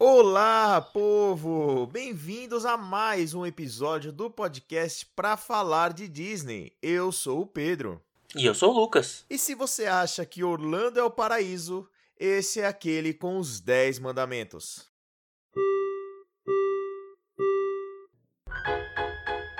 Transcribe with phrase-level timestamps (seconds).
[0.00, 1.84] Olá, povo!
[1.88, 6.72] Bem-vindos a mais um episódio do podcast para falar de Disney.
[6.80, 8.00] Eu sou o Pedro.
[8.36, 9.24] E eu sou o Lucas.
[9.28, 11.84] E se você acha que Orlando é o paraíso,
[12.16, 14.86] esse é aquele com os 10 mandamentos.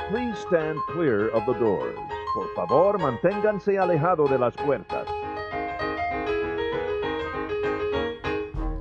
[0.08, 1.98] Please stand clear of the doors.
[2.32, 5.08] Por favor, manténganse alejado de las puertas.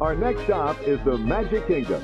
[0.07, 2.01] Our next stop is the Magic Kingdom.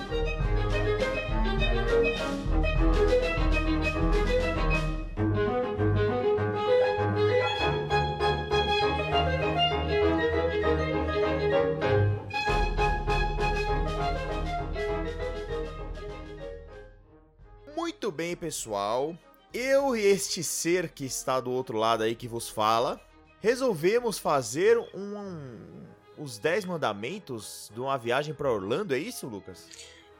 [17.73, 19.17] Muito bem, pessoal.
[19.53, 22.99] Eu e este ser que está do outro lado aí que vos fala,
[23.39, 25.83] resolvemos fazer um,
[26.17, 29.67] os 10 mandamentos de uma viagem para Orlando, é isso, Lucas?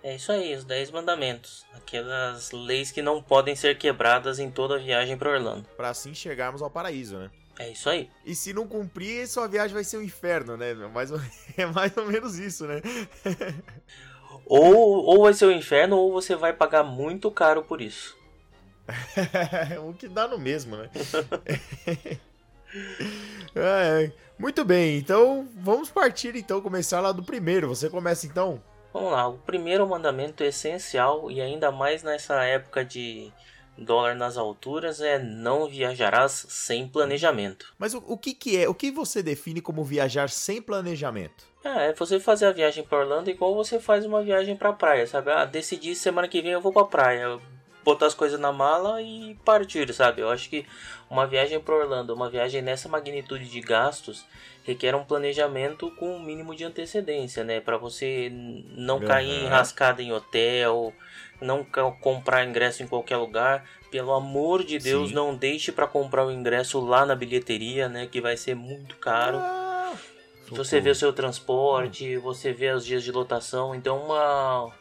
[0.04, 1.66] É isso aí, os 10 mandamentos.
[1.74, 5.66] Aquelas leis que não podem ser quebradas em toda viagem para Orlando.
[5.78, 7.32] Para assim chegarmos ao paraíso, né?
[7.58, 8.10] É isso aí.
[8.26, 10.74] E se não cumprir, sua viagem vai ser um inferno, né?
[10.74, 11.20] Mais ou...
[11.56, 12.82] É mais ou menos isso, né?
[14.46, 18.18] ou, ou vai ser um inferno, ou você vai pagar muito caro por isso.
[19.88, 20.90] o que dá no mesmo, né?
[23.56, 24.12] é,
[24.44, 27.70] muito bem, então vamos partir então, começar lá do primeiro.
[27.70, 28.62] Você começa então?
[28.92, 33.32] Vamos lá, o primeiro mandamento essencial e ainda mais nessa época de
[33.78, 37.74] dólar nas alturas é não viajarás sem planejamento.
[37.80, 38.68] Mas o, o que, que é?
[38.68, 41.46] O que você define como viajar sem planejamento?
[41.64, 45.08] É, é você fazer a viagem para Orlando igual você faz uma viagem para praia,
[45.08, 45.32] sabe?
[45.32, 47.40] Ah, decidi semana que vem eu vou para praia
[47.84, 50.22] botar as coisas na mala e partir, sabe?
[50.22, 50.66] Eu acho que
[51.10, 54.26] uma viagem para Orlando, uma viagem nessa magnitude de gastos,
[54.64, 57.60] requer um planejamento com um mínimo de antecedência, né?
[57.60, 58.32] Para você
[58.76, 59.06] não uhum.
[59.06, 60.94] cair enrascada em hotel,
[61.42, 61.66] não
[62.02, 63.66] comprar ingresso em qualquer lugar.
[63.92, 65.16] Pelo amor de Deus, Sim.
[65.16, 68.08] não deixe para comprar o ingresso lá na bilheteria, né?
[68.08, 69.38] Que vai ser muito caro.
[69.38, 69.94] Ah,
[70.50, 74.72] você vê o seu transporte, você vê os dias de lotação, então uma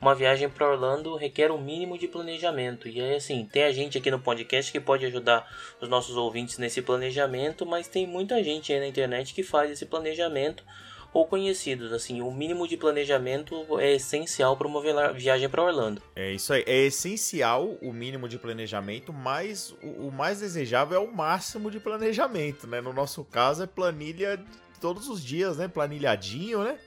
[0.00, 2.88] uma viagem para Orlando requer um mínimo de planejamento.
[2.88, 5.46] E aí, assim, tem a gente aqui no podcast que pode ajudar
[5.80, 9.86] os nossos ouvintes nesse planejamento, mas tem muita gente aí na internet que faz esse
[9.86, 10.64] planejamento
[11.12, 11.92] ou conhecidos.
[11.92, 14.80] Assim, o mínimo de planejamento é essencial para uma
[15.12, 16.02] viagem para Orlando.
[16.16, 16.64] É isso aí.
[16.66, 21.80] É essencial o mínimo de planejamento, mas o, o mais desejável é o máximo de
[21.80, 22.80] planejamento, né?
[22.80, 24.42] No nosso caso é planilha
[24.80, 25.68] todos os dias, né?
[25.68, 26.78] Planilhadinho, né?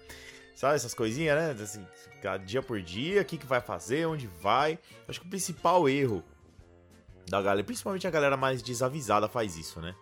[0.56, 1.64] Sabe essas coisinhas, né?
[1.64, 1.86] Assim,
[2.46, 4.80] dia por dia, o que, que vai fazer, onde vai.
[5.08, 6.24] Acho que o principal erro
[7.30, 9.96] da galera, principalmente a galera mais desavisada, faz isso, né?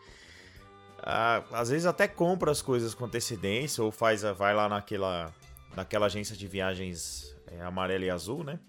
[1.04, 5.34] Ah, às vezes até compra as coisas com antecedência ou faz, vai lá naquela,
[5.76, 8.60] naquela agência de viagens é, amarela e azul, né?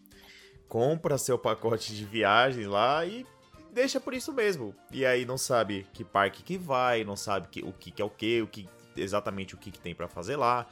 [0.68, 3.26] Compra seu pacote de viagens lá e
[3.70, 4.74] deixa por isso mesmo.
[4.90, 8.04] E aí não sabe que parque que vai, não sabe que, o que, que é
[8.04, 10.66] o que, o que exatamente o que, que tem para fazer lá.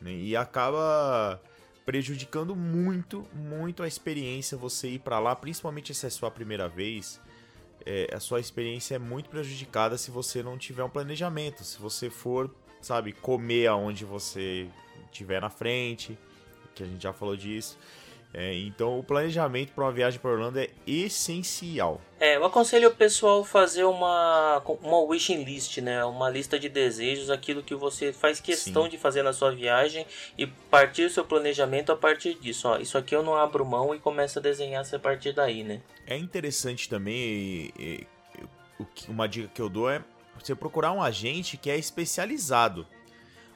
[0.00, 0.12] Né?
[0.12, 1.40] E acaba
[1.86, 7.20] prejudicando muito, muito a experiência você ir para lá, principalmente se é sua primeira vez.
[7.86, 11.62] É, a sua experiência é muito prejudicada se você não tiver um planejamento.
[11.62, 12.52] Se você for,
[12.82, 14.68] sabe, comer aonde você
[15.12, 16.18] tiver na frente,
[16.74, 17.78] que a gente já falou disso.
[18.38, 21.98] É, então, o planejamento para uma viagem para Orlando é essencial.
[22.20, 26.04] É, eu aconselho o pessoal fazer uma, uma wishing list, né?
[26.04, 28.90] Uma lista de desejos, aquilo que você faz questão Sim.
[28.90, 32.68] de fazer na sua viagem e partir o seu planejamento a partir disso.
[32.68, 35.80] Ó, isso aqui eu não abro mão e começo a desenhar a partir daí, né?
[36.06, 38.06] É interessante também, e, e,
[39.08, 40.04] uma dica que eu dou é
[40.38, 42.86] você procurar um agente que é especializado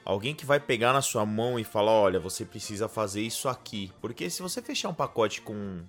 [0.04, 3.92] Alguém que vai pegar na sua mão e falar: olha, você precisa fazer isso aqui.
[4.00, 5.80] Porque se você fechar um pacote com,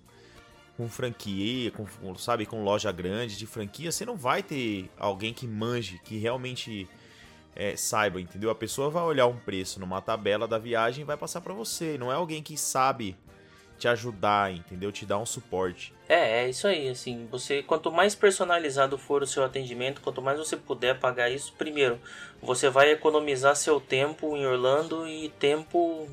[0.78, 5.48] com franquia, com, sabe, com loja grande de franquia, você não vai ter alguém que
[5.48, 6.88] manje, que realmente
[7.56, 8.50] é, saiba, entendeu?
[8.50, 11.98] A pessoa vai olhar um preço numa tabela da viagem e vai passar para você.
[11.98, 13.16] Não é alguém que sabe
[13.82, 14.92] te ajudar, entendeu?
[14.92, 15.92] Te dar um suporte.
[16.08, 20.38] É, é isso aí, assim, você quanto mais personalizado for o seu atendimento, quanto mais
[20.38, 22.00] você puder pagar isso, primeiro,
[22.40, 26.08] você vai economizar seu tempo em Orlando e tempo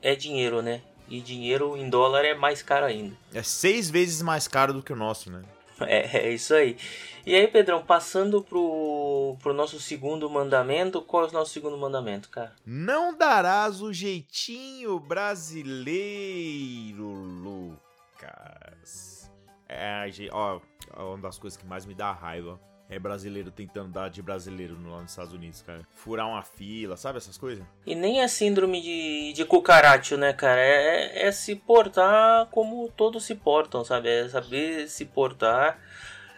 [0.00, 0.80] é dinheiro, né?
[1.08, 3.16] E dinheiro em dólar é mais caro ainda.
[3.34, 5.42] É seis vezes mais caro do que o nosso, né?
[5.86, 6.76] É, é isso aí.
[7.24, 12.30] E aí, Pedrão, passando pro, pro nosso segundo mandamento, qual é o nosso segundo mandamento,
[12.30, 12.54] cara?
[12.64, 19.30] Não darás o jeitinho brasileiro, Lucas.
[19.68, 20.60] É, ó,
[20.96, 22.58] uma das coisas que mais me dá raiva
[22.90, 25.86] é brasileiro tentando dar de brasileiro lá nos Estados Unidos, cara.
[25.94, 27.64] Furar uma fila, sabe essas coisas?
[27.86, 30.60] E nem é síndrome de, de cucaracho, né, cara?
[30.60, 34.08] É, é se portar como todos se portam, sabe?
[34.08, 35.78] É saber se portar.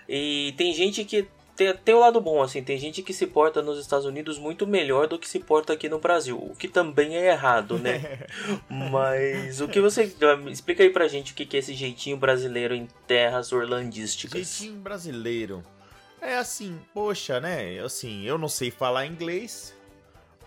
[0.08, 3.60] E tem gente que tem, tem o lado bom, assim, tem gente que se porta
[3.60, 7.16] nos Estados Unidos muito melhor do que se porta aqui no Brasil, o que também
[7.16, 8.26] é errado, né?
[8.90, 10.10] Mas o que você.
[10.50, 14.48] Explica aí pra gente o que é esse jeitinho brasileiro em terras orlandísticas.
[14.48, 15.62] Jeitinho brasileiro.
[16.20, 17.78] É assim, poxa, né?
[17.80, 19.74] Assim, eu não sei falar inglês.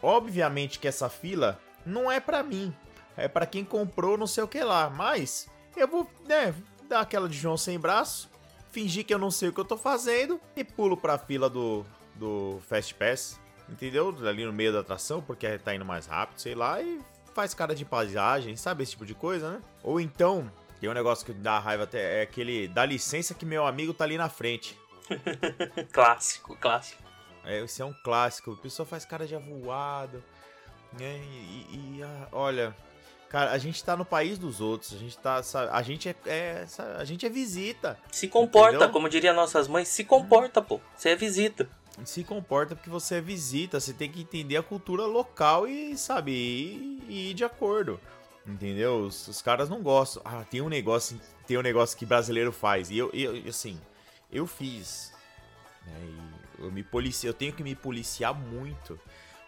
[0.01, 2.73] Obviamente que essa fila não é pra mim.
[3.17, 4.89] É pra quem comprou não sei o que lá.
[4.89, 6.53] Mas eu vou, né,
[6.87, 8.29] dar aquela de João sem braço.
[8.71, 10.39] Fingir que eu não sei o que eu tô fazendo.
[10.55, 11.85] E pulo pra fila do,
[12.15, 13.39] do Fast Pass.
[13.69, 14.15] Entendeu?
[14.27, 16.81] Ali no meio da atração, porque tá indo mais rápido, sei lá.
[16.81, 16.99] E
[17.33, 18.83] faz cara de paisagem, sabe?
[18.83, 19.61] Esse tipo de coisa, né?
[19.81, 22.19] Ou então, tem um negócio que dá raiva até.
[22.19, 22.67] É aquele.
[22.67, 24.77] Dá licença que meu amigo tá ali na frente.
[25.91, 27.03] clássico, clássico.
[27.45, 28.53] É, esse é um clássico.
[28.53, 30.23] A pessoa faz cara de avoado.
[30.99, 31.17] Né?
[31.17, 32.01] E, e, e
[32.31, 32.75] olha,
[33.29, 34.93] cara, a gente tá no país dos outros.
[34.93, 35.41] A gente tá.
[35.71, 36.65] A gente é, é
[36.97, 37.99] a gente é visita.
[38.11, 38.91] Se comporta, entendeu?
[38.91, 40.79] como diria nossas mães, se comporta, pô.
[40.95, 41.67] Você é visita.
[42.05, 43.79] Se comporta porque você é visita.
[43.79, 47.99] Você tem que entender a cultura local e, sabe, e, e ir de acordo.
[48.45, 48.99] Entendeu?
[48.99, 50.21] Os, os, caras não gostam.
[50.25, 52.89] Ah, tem um negócio, tem um negócio que brasileiro faz.
[52.89, 53.79] E eu, eu assim,
[54.33, 55.13] eu fiz.
[55.85, 58.99] Né, eu, me polici, eu tenho que me policiar muito.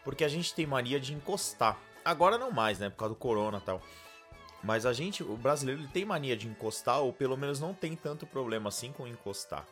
[0.03, 1.77] Porque a gente tem mania de encostar.
[2.03, 2.89] Agora não mais, né?
[2.89, 3.81] Por causa do corona e tal.
[4.63, 7.95] Mas a gente, o brasileiro, ele tem mania de encostar, ou pelo menos não tem
[7.95, 9.65] tanto problema assim com encostar.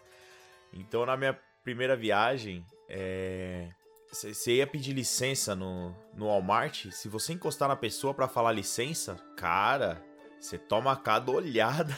[0.72, 3.70] Então, na minha primeira viagem, é...
[4.12, 9.16] Você ia pedir licença no, no Walmart, se você encostar na pessoa para falar licença,
[9.36, 10.00] cara,
[10.40, 11.98] você toma cada olhada.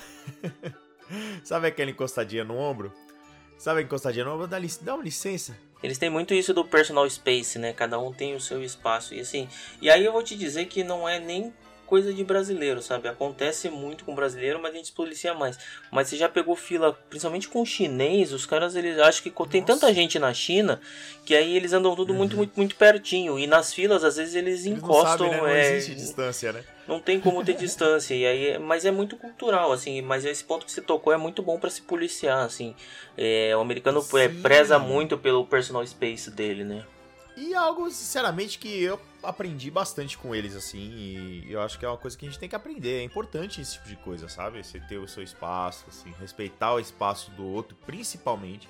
[1.43, 2.93] Sabe aquela encostadinha no ombro?
[3.57, 4.25] Sabe encostadinha?
[4.25, 5.57] Não, dá, dá uma licença.
[5.81, 7.73] Eles têm muito isso do personal space, né?
[7.73, 9.13] Cada um tem o seu espaço.
[9.13, 9.47] E assim,
[9.81, 11.53] e aí eu vou te dizer que não é nem
[11.85, 13.07] coisa de brasileiro, sabe?
[13.07, 15.57] Acontece muito com brasileiro, mas a gente se policia mais.
[15.91, 19.73] Mas você já pegou fila, principalmente com chinês, os caras eles acham que tem Nossa.
[19.73, 20.81] tanta gente na China
[21.25, 22.19] que aí eles andam tudo uhum.
[22.19, 23.39] muito, muito, muito pertinho.
[23.39, 25.27] E nas filas, às vezes, eles, eles encostam.
[25.27, 25.37] Não, sabem, né?
[25.37, 25.75] não é...
[25.75, 26.63] existe distância, né?
[26.87, 28.13] Não tem como ter distância.
[28.13, 30.01] E aí, mas é muito cultural, assim.
[30.03, 32.75] Mas esse ponto que você tocou é muito bom para se policiar, assim.
[33.17, 36.85] É, o americano é, preza muito pelo personal space dele, né?
[37.35, 41.87] E algo, sinceramente, que eu aprendi bastante com eles, assim, e eu acho que é
[41.87, 43.01] uma coisa que a gente tem que aprender.
[43.01, 44.63] É importante esse tipo de coisa, sabe?
[44.63, 48.67] Você ter o seu espaço, assim, respeitar o espaço do outro, principalmente.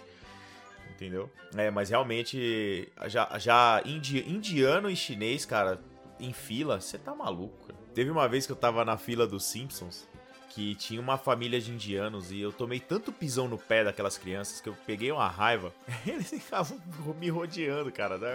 [0.89, 1.29] Entendeu?
[1.55, 5.81] É, mas realmente, já, já indi, indiano e chinês, cara,
[6.19, 7.67] em fila, você tá maluco.
[7.67, 7.79] Cara.
[7.93, 10.07] Teve uma vez que eu tava na fila dos Simpsons
[10.55, 14.61] que tinha uma família de indianos e eu tomei tanto pisão no pé daquelas crianças
[14.61, 15.73] que eu peguei uma raiva.
[16.07, 16.79] Eles ficavam
[17.19, 18.17] me rodeando, cara.
[18.17, 18.29] Da,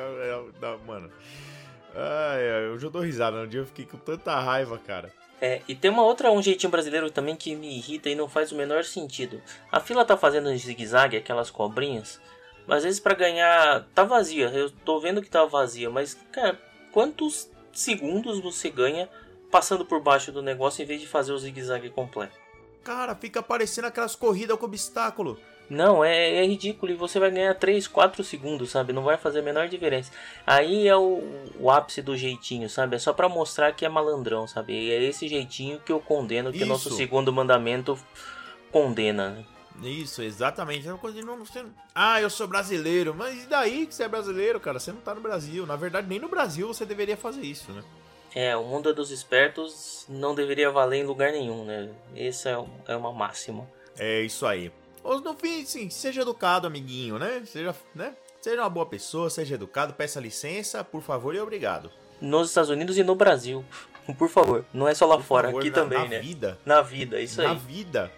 [0.60, 1.10] da, mano.
[1.94, 3.38] Ai, eu já dou risada.
[3.38, 5.12] Um dia eu fiquei com tanta raiva, cara.
[5.40, 8.52] É, e tem uma outra, um jeitinho brasileiro também que me irrita e não faz
[8.52, 9.40] o menor sentido.
[9.72, 12.20] A fila tá fazendo um zigue-zague, aquelas cobrinhas,
[12.66, 13.86] mas às vezes para ganhar.
[13.94, 14.48] tá vazia.
[14.48, 16.60] Eu tô vendo que tá vazia, mas, cara,
[16.92, 19.08] quantos segundos você ganha
[19.50, 22.38] passando por baixo do negócio em vez de fazer o zigue-zague completo.
[22.84, 25.38] Cara, fica parecendo aquelas corridas com obstáculo.
[25.70, 28.92] Não, é, é, ridículo e você vai ganhar 3, 4 segundos, sabe?
[28.92, 30.10] Não vai fazer a menor diferença.
[30.44, 31.22] Aí é o,
[31.60, 32.96] o ápice do jeitinho, sabe?
[32.96, 34.72] É só para mostrar que é malandrão, sabe?
[34.72, 36.66] E é esse jeitinho que eu condeno, que Isso.
[36.66, 37.96] o nosso segundo mandamento
[38.72, 39.44] condena, né?
[39.80, 40.88] Isso, exatamente.
[40.88, 41.64] É uma coisa de não, você...
[41.94, 43.14] Ah, eu sou brasileiro.
[43.14, 44.80] Mas e daí que você é brasileiro, cara?
[44.80, 45.64] Você não tá no Brasil.
[45.66, 47.84] Na verdade, nem no Brasil você deveria fazer isso, né?
[48.34, 51.88] É, o mundo dos espertos não deveria valer em lugar nenhum, né?
[52.14, 53.68] Essa é, é uma máxima.
[53.98, 54.70] É isso aí.
[55.10, 57.42] Ou no fim, sim, seja educado, amiguinho, né?
[57.44, 58.14] Seja, né?
[58.40, 61.90] Seja uma boa pessoa, seja educado, peça licença, por favor e obrigado.
[62.20, 63.64] Nos Estados Unidos e no Brasil.
[64.16, 66.16] Por favor, não é só lá por fora, favor, aqui na, também, na né?
[66.16, 66.58] Na vida.
[66.64, 67.54] Na vida, isso na aí.
[67.54, 68.12] Na vida.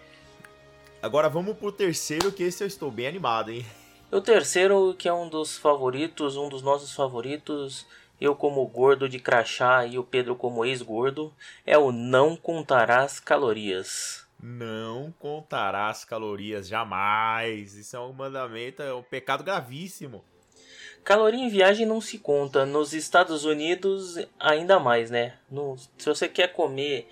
[1.01, 3.65] Agora vamos pro terceiro, que esse eu estou bem animado, hein?
[4.11, 7.87] O terceiro, que é um dos favoritos, um dos nossos favoritos,
[8.21, 11.33] eu como gordo de crachá e o Pedro como ex-gordo,
[11.65, 14.22] é o não contarás calorias.
[14.45, 17.75] Não contarás calorias jamais.
[17.75, 20.21] Isso é um mandamento, é um pecado gravíssimo.
[21.01, 22.65] Caloria em viagem não se conta.
[22.65, 25.35] Nos Estados Unidos, ainda mais, né?
[25.49, 27.07] No, se você quer comer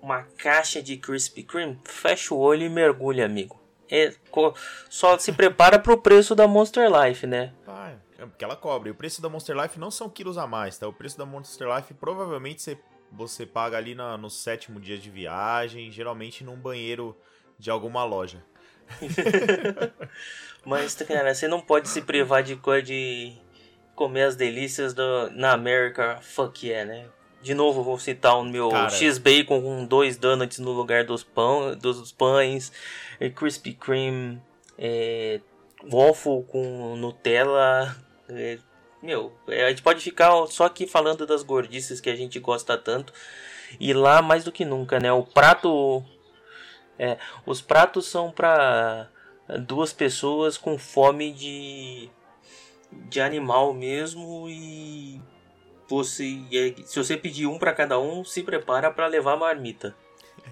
[0.00, 3.60] uma caixa de Krispy Kreme, fecha o olho e mergulha, amigo.
[3.90, 4.14] É,
[4.88, 7.52] só se prepara pro preço da Monster Life, né?
[7.66, 7.98] Pai.
[8.18, 8.90] É, porque ela cobre.
[8.90, 10.88] O preço da Monster Life não são quilos a mais, tá?
[10.88, 12.78] O preço da Monster Life provavelmente você,
[13.12, 17.16] você paga ali na, no sétimo dia de viagem, geralmente num banheiro
[17.58, 18.42] de alguma loja.
[20.64, 23.32] Mas, cara, você não pode se privar de coisa de
[23.94, 27.06] comer as delícias do, na América, fuck yeah, né?
[27.42, 28.90] De novo, vou citar o meu Cara.
[28.90, 32.70] X-Bacon com dois donuts no lugar dos, pão, dos pães,
[33.18, 34.40] e Krispy Kreme,
[34.78, 35.40] é,
[35.90, 37.96] waffle com Nutella.
[38.28, 38.58] é,
[39.02, 42.76] meu, é, a gente pode ficar só aqui falando das gordices que a gente gosta
[42.76, 43.12] tanto.
[43.78, 45.12] E lá, mais do que nunca, né?
[45.12, 46.04] O prato.
[46.98, 47.16] É,
[47.46, 49.08] os pratos são para
[49.66, 52.10] duas pessoas com fome de
[52.92, 55.20] de animal mesmo e
[55.88, 56.40] você
[56.84, 59.94] se você pedir um para cada um, se prepara para levar a marmita.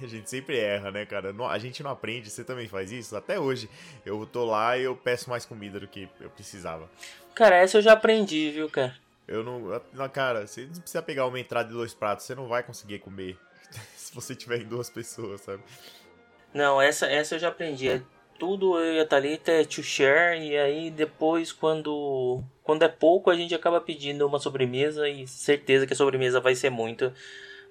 [0.00, 1.34] A gente sempre erra, né, cara?
[1.48, 3.16] A gente não aprende, você também faz isso?
[3.16, 3.68] Até hoje.
[4.04, 6.88] Eu tô lá e eu peço mais comida do que eu precisava.
[7.38, 8.96] Cara, essa eu já aprendi, viu, cara?
[9.28, 9.80] Eu não.
[9.92, 12.98] na- Cara, você não precisa pegar uma entrada de dois pratos, você não vai conseguir
[12.98, 13.38] comer.
[13.94, 15.62] Se você tiver em duas pessoas, sabe?
[16.52, 17.88] Não, essa essa eu já aprendi.
[17.90, 18.02] É
[18.40, 23.30] tudo eu e a Thalita é to share e aí depois quando quando é pouco
[23.30, 27.12] a gente acaba pedindo uma sobremesa e certeza que a sobremesa vai ser muito.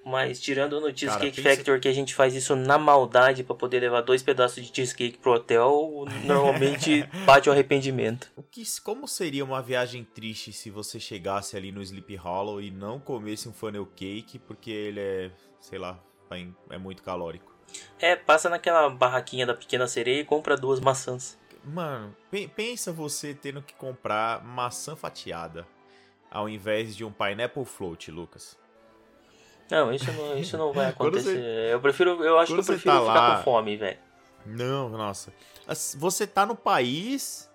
[0.04, 3.80] Mas tirando no Cheesecake pensa- Factor que a gente faz isso na maldade pra poder
[3.80, 8.30] levar dois pedaços de cheesecake pro hotel, normalmente bate o arrependimento.
[8.34, 12.70] O que, como seria uma viagem triste se você chegasse ali no Sleepy Hollow e
[12.70, 15.98] não comesse um funnel cake porque ele é, sei lá,
[16.70, 17.54] é muito calórico?
[17.98, 21.36] É, passa naquela barraquinha da pequena sereia e compra duas maçãs.
[21.62, 25.66] Mano, pe- pensa você tendo que comprar maçã fatiada
[26.30, 28.56] ao invés de um pineapple float, Lucas.
[29.70, 31.34] Não, isso não, isso não vai acontecer.
[31.34, 33.98] você- eu prefiro, eu acho que eu prefiro tá ficar lá- com fome, velho.
[34.46, 35.32] Não, nossa.
[35.96, 37.48] Você tá no país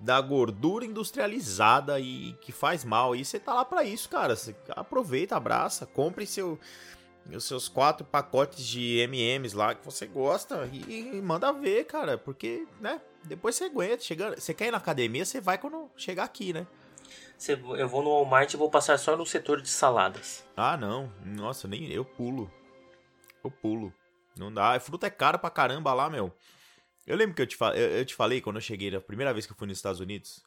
[0.00, 3.14] da gordura industrializada e que faz mal.
[3.14, 4.34] E você tá lá pra isso, cara.
[4.34, 6.58] Você aproveita, abraça, compre seu,
[7.30, 12.16] os seus quatro pacotes de M&M's lá que você gosta e, e manda ver, cara.
[12.16, 12.98] Porque, né?
[13.24, 14.02] Depois você aguenta.
[14.02, 16.66] Chega, você quer ir na academia, você vai quando chegar aqui, né?
[17.48, 20.44] Eu vou no Walmart e vou passar só no setor de saladas.
[20.56, 21.10] Ah, não.
[21.24, 22.52] Nossa, nem eu pulo.
[23.42, 23.92] Eu pulo.
[24.36, 24.78] Não dá.
[24.78, 26.34] Fruta é cara pra caramba lá, meu.
[27.06, 29.52] Eu lembro que eu te, eu, te falei quando eu cheguei, a primeira vez que
[29.52, 30.42] eu fui nos Estados Unidos.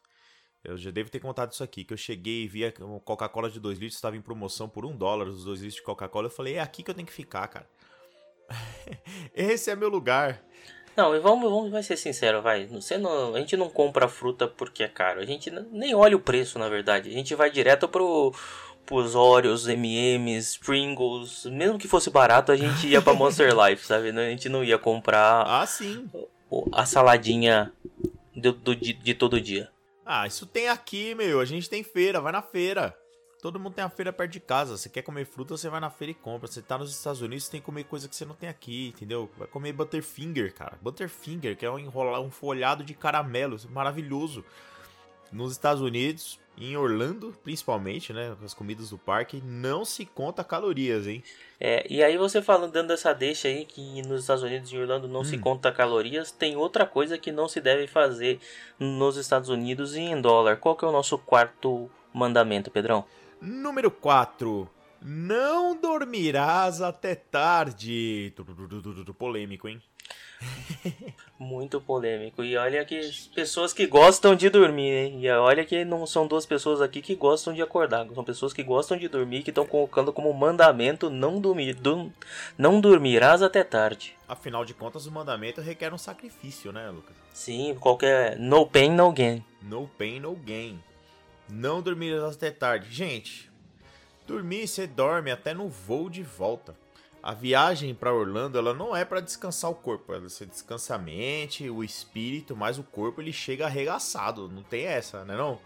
[0.63, 2.71] Eu já devo ter contado isso aqui, que eu cheguei e vi a
[3.03, 6.27] Coca-Cola de 2 litros estava em promoção por 1 dólar, os 2 litros de Coca-Cola.
[6.27, 7.69] Eu falei, é aqui que eu tenho que ficar, cara.
[9.35, 10.41] Esse é meu lugar.
[10.95, 12.65] Não, e vamos, vamos vai ser sincero, vai.
[12.67, 15.19] Você não, a gente não compra fruta porque é caro.
[15.19, 17.09] A gente nem olha o preço, na verdade.
[17.09, 18.31] A gente vai direto pro
[18.85, 21.45] pros Oreos, M&M's, Pringles.
[21.45, 24.09] Mesmo que fosse barato, a gente ia pra Monster Life, sabe?
[24.09, 26.09] A gente não ia comprar Ah, sim.
[26.71, 27.71] a saladinha
[28.35, 29.69] do, do di- de todo dia.
[30.05, 31.39] Ah, isso tem aqui, meu.
[31.39, 32.93] A gente tem feira, vai na feira.
[33.43, 34.77] Todo mundo tem a feira perto de casa.
[34.77, 36.47] Você quer comer fruta, você vai na feira e compra.
[36.47, 38.93] Você tá nos Estados Unidos, você tem que comer coisa que você não tem aqui,
[38.95, 39.29] entendeu?
[39.37, 40.77] Vai comer Butterfinger, cara.
[40.81, 44.45] Butterfinger, que é um enrolar um folhado de caramelo, maravilhoso.
[45.29, 48.33] Nos Estados Unidos, em Orlando, principalmente, né?
[48.45, 51.21] As comidas do parque, não se conta calorias, hein?
[51.59, 55.09] É, e aí você falando, dando essa deixa aí que nos Estados Unidos e Orlando
[55.09, 55.41] não se Hum.
[55.41, 58.39] conta calorias, tem outra coisa que não se deve fazer
[58.79, 60.55] nos Estados Unidos e em dólar.
[60.55, 63.03] Qual que é o nosso quarto mandamento, Pedrão?
[63.43, 64.69] Número 4.
[65.01, 68.33] Não dormirás até tarde.
[69.17, 69.81] Polêmico, hein?
[71.39, 72.43] Muito polêmico.
[72.43, 75.25] E olha que as pessoas que gostam de dormir, hein?
[75.25, 78.05] E olha que não são duas pessoas aqui que gostam de acordar.
[78.13, 81.73] São pessoas que gostam de dormir que estão colocando como mandamento não dormir.
[81.75, 82.11] du-
[82.57, 84.15] não dormirás até tarde.
[84.27, 87.13] Afinal de contas, o mandamento requer um sacrifício, né, Lucas?
[87.33, 88.37] Sim, qualquer.
[88.37, 89.43] No pain, no gain.
[89.61, 90.79] No pain, no gain.
[91.49, 92.89] Não dormirás até tarde.
[92.93, 93.51] Gente,
[94.27, 96.75] dormir você dorme até no voo de volta.
[97.21, 101.69] A viagem para Orlando, ela não é para descansar o corpo, você descansa a mente,
[101.69, 105.57] o espírito, mas o corpo ele chega arregaçado, não tem essa, né não?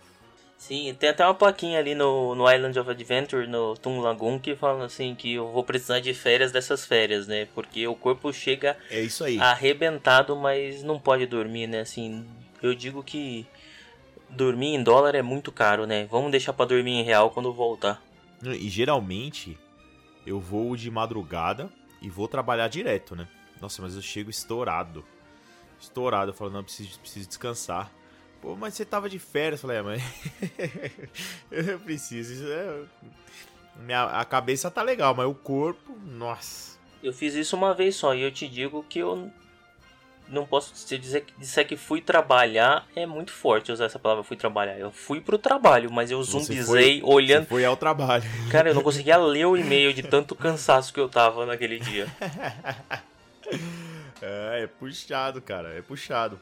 [0.56, 4.56] Sim, tem até uma plaquinha ali no, no Island of Adventure, no Tum Lagoon, que
[4.56, 7.48] fala assim que eu vou precisar de férias dessas férias, né?
[7.56, 9.40] Porque o corpo chega É isso aí.
[9.40, 11.82] arrebentado, mas não pode dormir, né?
[11.82, 12.24] Assim,
[12.62, 13.46] eu digo que
[14.30, 16.06] dormir em dólar é muito caro, né?
[16.06, 18.02] Vamos deixar pra dormir em real quando voltar.
[18.44, 19.58] E geralmente
[20.26, 21.70] eu vou de madrugada
[22.02, 23.28] e vou trabalhar direto, né?
[23.62, 25.04] Nossa, mas eu chego estourado.
[25.80, 27.92] Estourado, eu falo, não, preciso, preciso descansar.
[28.42, 30.04] Pô, mas você tava de férias, eu falei, é, mas
[31.52, 32.46] eu preciso.
[32.48, 32.84] É...
[33.78, 36.78] Minha, a cabeça tá legal, mas o corpo, nossa.
[37.02, 39.32] Eu fiz isso uma vez só e eu te digo que eu
[40.30, 44.24] não posso te dizer que disser que fui trabalhar é muito forte usar essa palavra
[44.24, 44.78] fui trabalhar.
[44.78, 48.24] Eu fui pro trabalho, mas eu zumbizei foi- olhando Você foi ao trabalho.
[48.52, 52.08] Cara, eu não conseguia ler o e-mail de tanto cansaço que eu tava naquele dia.
[54.22, 56.40] É, é puxado, cara, é puxado.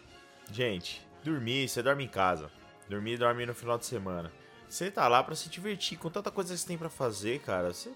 [0.51, 2.49] Gente, dormir, você dorme em casa.
[2.89, 4.31] Dormir, dorme no final de semana.
[4.67, 7.73] Você tá lá para se divertir com tanta coisa que você tem para fazer, cara.
[7.73, 7.91] Você,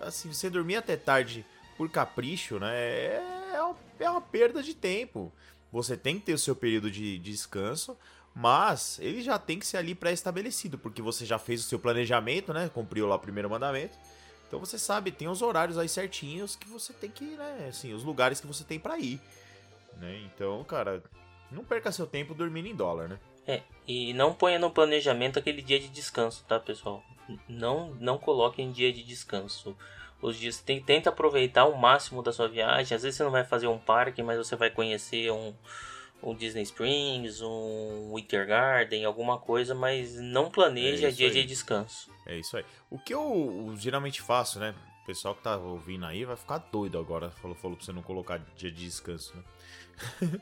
[0.00, 1.44] assim, você dormir até tarde
[1.76, 2.70] por capricho, né?
[2.76, 5.32] É, é, é uma perda de tempo.
[5.72, 7.96] Você tem que ter o seu período de, de descanso,
[8.34, 12.52] mas ele já tem que ser ali pré-estabelecido, porque você já fez o seu planejamento,
[12.52, 12.68] né?
[12.72, 13.96] Cumpriu lá o primeiro mandamento.
[14.48, 17.66] Então você sabe, tem os horários aí certinhos que você tem que, né?
[17.68, 19.20] Assim, os lugares que você tem para ir.
[19.96, 20.22] Né?
[20.24, 21.02] Então, cara,
[21.52, 23.18] não perca seu tempo dormindo em dólar, né?
[23.46, 27.02] É, e não ponha no planejamento aquele dia de descanso, tá, pessoal?
[27.48, 29.76] Não, não coloque em dia de descanso.
[30.22, 32.94] Os dias tem, tenta aproveitar o máximo da sua viagem.
[32.94, 35.54] Às vezes você não vai fazer um parque, mas você vai conhecer um,
[36.22, 41.32] um Disney Springs, um Winter Garden, alguma coisa, mas não planeja é dia aí.
[41.32, 42.10] de descanso.
[42.26, 42.64] É isso aí.
[42.90, 44.74] O que eu geralmente faço, né?
[45.02, 47.30] O pessoal que tá ouvindo aí vai ficar doido agora.
[47.30, 49.42] Falou, falou pra você não colocar dia de descanso, né?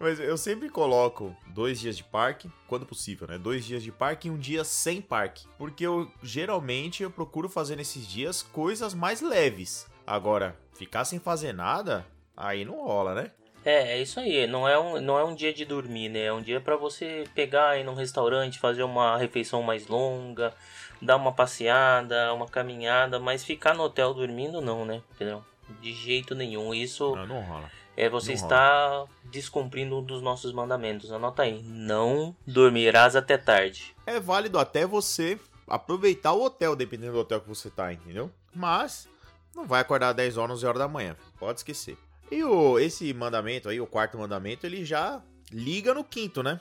[0.00, 3.38] Mas eu sempre coloco dois dias de parque, quando possível, né?
[3.38, 5.46] Dois dias de parque e um dia sem parque.
[5.58, 9.86] Porque eu geralmente eu procuro fazer nesses dias coisas mais leves.
[10.06, 13.30] Agora, ficar sem fazer nada, aí não rola, né?
[13.64, 14.46] É, é isso aí.
[14.46, 16.24] Não é um, não é um dia de dormir, né?
[16.24, 20.52] É um dia para você pegar ir num restaurante, fazer uma refeição mais longa,
[21.00, 25.02] dar uma passeada, uma caminhada, mas ficar no hotel dormindo não, né?
[25.14, 25.44] Entendeu?
[25.80, 26.74] De jeito nenhum.
[26.74, 27.70] Isso não, não rola.
[27.96, 29.08] É você não está rola.
[29.24, 31.12] descumprindo um dos nossos mandamentos.
[31.12, 31.62] Anota aí.
[31.62, 33.94] Não dormirás até tarde.
[34.06, 38.30] É válido até você aproveitar o hotel, dependendo do hotel que você tá, entendeu?
[38.54, 39.08] Mas
[39.54, 41.16] não vai acordar 10 horas, 11 horas da manhã.
[41.38, 41.96] Pode esquecer.
[42.30, 45.22] E o, esse mandamento aí, o quarto mandamento, ele já
[45.52, 46.60] liga no quinto, né?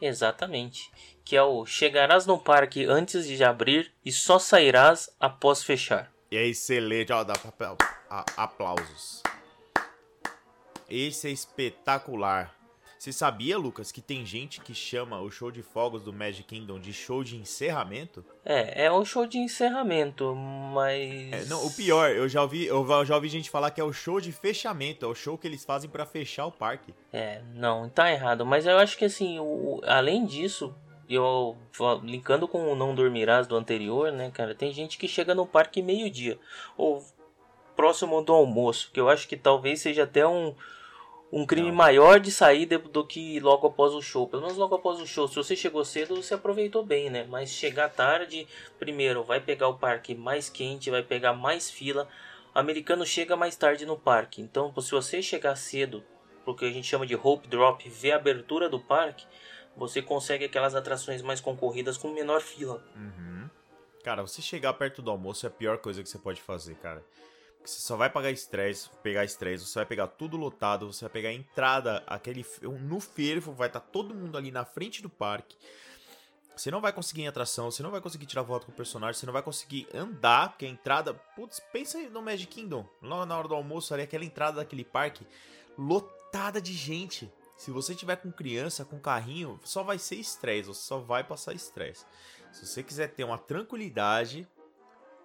[0.00, 0.90] Exatamente.
[1.24, 6.12] Que é o chegarás no parque antes de abrir e só sairás após fechar.
[6.30, 7.76] E é excelente, ó, dá papel.
[8.36, 9.22] aplausos.
[10.88, 12.54] Esse é espetacular.
[13.04, 16.80] Você sabia, Lucas, que tem gente que chama o show de fogos do Magic Kingdom
[16.80, 18.24] de show de encerramento?
[18.42, 21.30] É, é um show de encerramento, mas.
[21.30, 23.92] É, não, o pior, eu já ouvi, eu já ouvi gente falar que é o
[23.92, 26.94] show de fechamento, é o show que eles fazem para fechar o parque.
[27.12, 28.46] É, não, tá errado.
[28.46, 30.74] Mas eu acho que assim, o, além disso,
[31.06, 31.58] eu
[32.02, 35.82] linkando com o não dormirás do anterior, né, cara, tem gente que chega no parque
[35.82, 36.38] meio-dia
[36.74, 37.04] ou
[37.76, 40.54] próximo do almoço, que eu acho que talvez seja até um
[41.34, 41.74] um crime não.
[41.74, 44.28] maior de sair do que logo após o show.
[44.28, 45.26] Pelo menos logo após o show.
[45.26, 47.26] Se você chegou cedo, você aproveitou bem, né?
[47.28, 48.46] Mas chegar tarde,
[48.78, 52.08] primeiro, vai pegar o parque mais quente, vai pegar mais fila.
[52.54, 54.40] O americano chega mais tarde no parque.
[54.40, 56.04] Então, se você chegar cedo,
[56.44, 59.26] porque a gente chama de Hope Drop, ver a abertura do parque,
[59.76, 62.80] você consegue aquelas atrações mais concorridas com menor fila.
[62.94, 63.50] Uhum.
[64.04, 67.02] Cara, você chegar perto do almoço é a pior coisa que você pode fazer, cara.
[67.64, 71.30] Você só vai pagar estresse, pegar estresse, você vai pegar tudo lotado, você vai pegar
[71.30, 75.56] a entrada, aquele no fervo, vai estar tá todo mundo ali na frente do parque.
[76.54, 79.18] Você não vai conseguir em atração, você não vai conseguir tirar foto com o personagem,
[79.18, 81.14] você não vai conseguir andar, porque a entrada.
[81.14, 85.26] Putz, pensa no Magic Kingdom, lá na hora do almoço, ali, aquela entrada daquele parque
[85.76, 87.32] lotada de gente.
[87.56, 91.54] Se você tiver com criança, com carrinho, só vai ser estresse, você só vai passar
[91.54, 92.04] estresse.
[92.52, 94.46] Se você quiser ter uma tranquilidade,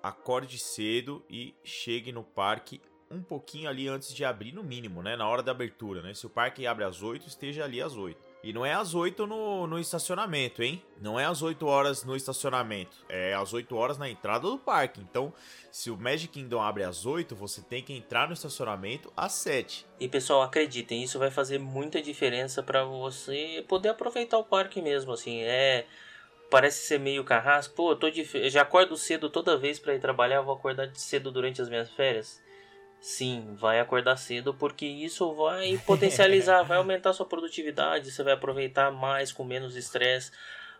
[0.01, 2.81] acorde cedo e chegue no parque
[3.11, 5.15] um pouquinho ali antes de abrir, no mínimo, né?
[5.15, 6.13] Na hora da abertura, né?
[6.13, 8.29] Se o parque abre às 8, esteja ali às 8.
[8.41, 10.81] E não é às 8 no, no estacionamento, hein?
[11.01, 12.97] Não é às 8 horas no estacionamento.
[13.09, 15.01] É às 8 horas na entrada do parque.
[15.01, 15.33] Então,
[15.71, 19.85] se o Magic Kingdom abre às 8, você tem que entrar no estacionamento às 7.
[19.99, 25.11] E pessoal, acreditem, isso vai fazer muita diferença para você poder aproveitar o parque mesmo.
[25.11, 25.85] Assim, é
[26.49, 27.73] parece ser meio carrasco.
[27.75, 30.89] Pô, eu, tô de, eu já acordo cedo toda vez para ir trabalhar, vou acordar
[30.95, 32.41] cedo durante as minhas férias.
[32.99, 38.91] Sim, vai acordar cedo porque isso vai potencializar, vai aumentar sua produtividade, você vai aproveitar
[38.91, 40.31] mais com menos estresse.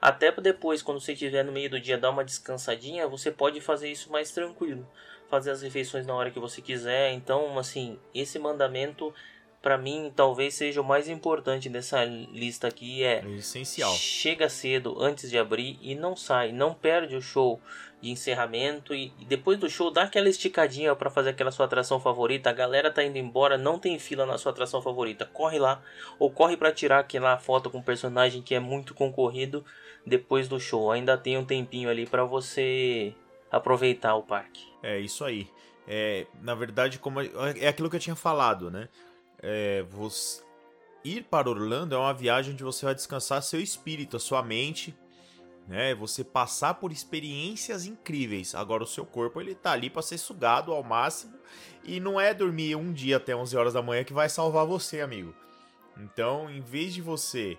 [0.02, 3.92] Até depois, quando você estiver no meio do dia, dar uma descansadinha, você pode fazer
[3.92, 4.88] isso mais tranquilo.
[5.30, 7.12] Fazer as refeições na hora que você quiser.
[7.12, 9.14] Então, assim, esse mandamento
[9.62, 13.94] para mim talvez seja o mais importante dessa lista aqui é, é essencial.
[13.94, 17.60] Chega cedo antes de abrir e não sai, não perde o show
[18.02, 22.00] de encerramento e, e depois do show dá aquela esticadinha para fazer aquela sua atração
[22.00, 22.50] favorita.
[22.50, 25.26] A galera tá indo embora, não tem fila na sua atração favorita.
[25.26, 25.82] Corre lá
[26.18, 29.66] ou corre para tirar aquela foto com o personagem que é muito concorrido
[30.06, 30.92] depois do show.
[30.92, 33.14] Ainda tem um tempinho ali para você
[33.52, 34.66] aproveitar o parque.
[34.82, 35.50] É isso aí.
[35.86, 38.88] É, na verdade, como é aquilo que eu tinha falado, né?
[39.42, 40.42] É, você,
[41.04, 44.96] ir para Orlando é uma viagem onde você vai descansar seu espírito, a sua mente,
[45.68, 45.94] né?
[45.96, 48.56] Você passar por experiências incríveis.
[48.56, 51.38] Agora o seu corpo ele tá ali para ser sugado ao máximo
[51.84, 55.02] e não é dormir um dia até 11 horas da manhã que vai salvar você,
[55.02, 55.34] amigo.
[55.98, 57.58] Então, em vez de você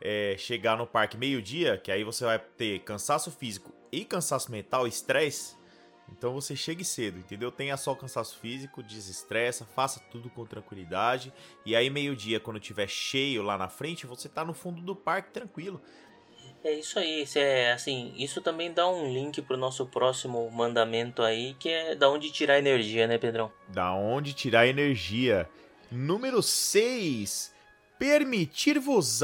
[0.00, 4.86] é, chegar no parque meio-dia, que aí você vai ter cansaço físico e cansaço mental,
[4.86, 5.56] estresse,
[6.12, 7.50] então você chegue cedo, entendeu?
[7.50, 11.32] Tenha só o cansaço físico, desestressa, faça tudo com tranquilidade.
[11.64, 15.32] E aí, meio-dia, quando tiver cheio lá na frente, você tá no fundo do parque
[15.32, 15.80] tranquilo.
[16.62, 21.54] É isso aí, é assim, isso também dá um link pro nosso próximo mandamento aí,
[21.58, 23.52] que é da onde tirar energia, né, Pedrão?
[23.68, 25.46] Da onde tirar energia.
[25.92, 27.52] Número 6.
[27.98, 29.20] Permitir-vos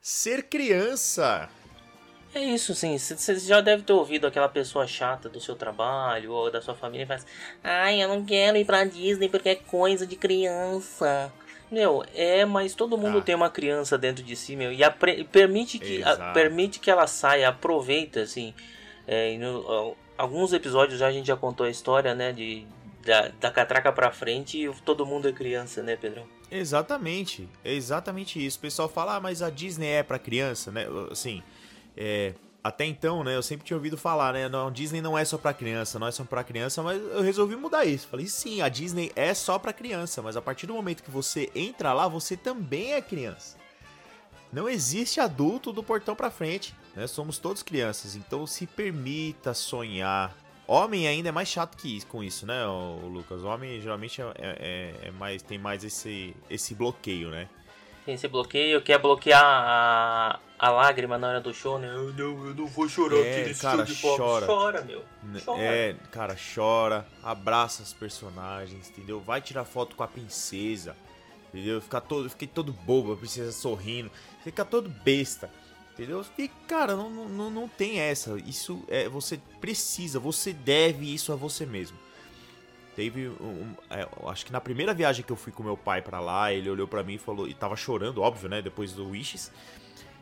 [0.00, 1.48] ser criança.
[2.34, 2.98] É isso, sim.
[2.98, 7.04] Você já deve ter ouvido aquela pessoa chata do seu trabalho ou da sua família
[7.04, 7.24] e faz:
[7.62, 11.32] Ai, eu não quero ir pra Disney porque é coisa de criança.
[11.70, 13.22] Meu, é, mas todo mundo ah.
[13.22, 14.78] tem uma criança dentro de si, meu, e
[15.24, 18.52] permite que a, permite que ela saia, aproveita, assim.
[19.06, 22.66] É, no, alguns episódios já a gente já contou a história, né, de
[23.04, 26.24] da, da catraca pra frente e todo mundo é criança, né, Pedrão?
[26.50, 28.58] Exatamente, é exatamente isso.
[28.58, 30.86] O pessoal fala, ah, mas a Disney é para criança, né?
[31.10, 31.42] Assim,
[31.96, 35.36] é, até então, né, eu sempre tinha ouvido falar, né, não, Disney não é só
[35.36, 38.08] para criança, não é só para criança, mas eu resolvi mudar isso.
[38.08, 41.50] Falei, sim, a Disney é só para criança, mas a partir do momento que você
[41.54, 43.58] entra lá, você também é criança.
[44.50, 47.06] Não existe adulto do portão para frente, né?
[47.08, 50.32] Somos todos crianças, então se permita sonhar.
[50.66, 53.42] Homem ainda é mais chato que isso, com isso, né, o Lucas?
[53.42, 57.48] O homem geralmente é, é, é mais tem mais esse esse bloqueio, né?
[58.06, 61.88] Tem esse bloqueio, quer bloquear a, a lágrima na hora do show, né?
[61.88, 64.16] Eu não, eu não vou chorar é, aqui nesse cara, show de pop.
[64.16, 64.46] Chora.
[64.46, 65.04] chora, meu.
[65.44, 65.62] Chora.
[65.62, 69.20] É, cara, chora, abraça os personagens, entendeu?
[69.20, 70.96] Vai tirar foto com a princesa,
[71.48, 71.82] entendeu?
[71.82, 74.10] Ficar todo, fiquei todo bobo, a princesa sorrindo,
[74.42, 75.50] fica todo besta.
[75.92, 76.24] Entendeu?
[76.38, 78.36] E, cara, não, não, não tem essa.
[78.46, 79.06] Isso é.
[79.06, 81.96] Você precisa, você deve isso a você mesmo.
[82.96, 86.20] Teve um, é, acho que na primeira viagem que eu fui com meu pai para
[86.20, 89.52] lá, ele olhou para mim e falou, e tava chorando, óbvio, né, depois do Wishes.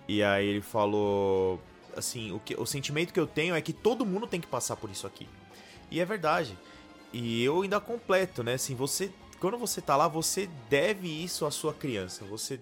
[0.09, 1.61] E aí ele falou
[1.97, 4.77] assim, o que o sentimento que eu tenho é que todo mundo tem que passar
[4.77, 5.29] por isso aqui.
[5.91, 6.59] E é verdade.
[7.12, 8.55] E eu ainda completo, né?
[8.55, 12.61] Assim, você quando você tá lá, você deve isso à sua criança, você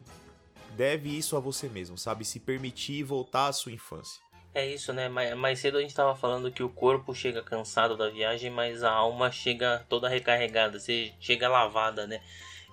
[0.71, 2.25] deve isso a você mesmo, sabe?
[2.25, 4.23] Se permitir voltar à sua infância.
[4.55, 5.09] É isso, né?
[5.09, 8.83] Mais, mais cedo a gente tava falando que o corpo chega cansado da viagem, mas
[8.83, 12.23] a alma chega toda recarregada, você chega lavada, né?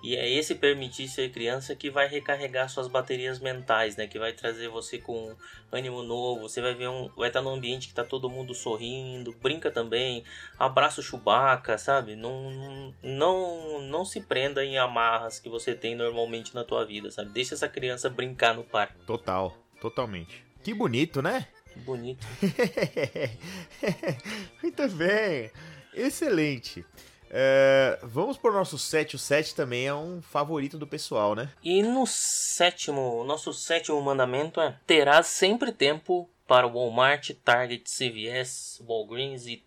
[0.02, 4.06] E é esse permitir ser criança que vai recarregar suas baterias mentais, né?
[4.06, 5.34] Que vai trazer você com
[5.72, 6.42] ânimo novo.
[6.42, 10.22] Você vai ver um, vai estar num ambiente que tá todo mundo sorrindo, brinca também,
[10.58, 12.14] abraça o Chewbacca, sabe?
[12.14, 17.30] Não, não, não se prenda em amarras que você tem normalmente na tua vida, sabe?
[17.30, 19.04] Deixa essa criança brincar no parque.
[19.04, 20.44] Total, totalmente.
[20.62, 21.48] Que bonito, né?
[21.78, 22.26] bonito.
[24.62, 25.50] Muito bem.
[25.94, 26.84] Excelente.
[27.30, 29.16] É, vamos pro nosso 7.
[29.16, 31.50] O 7 também é um favorito do pessoal, né?
[31.62, 39.46] E no sétimo, nosso sétimo mandamento é: terás sempre tempo para Walmart, Target, CVS, Walgreens
[39.46, 39.62] e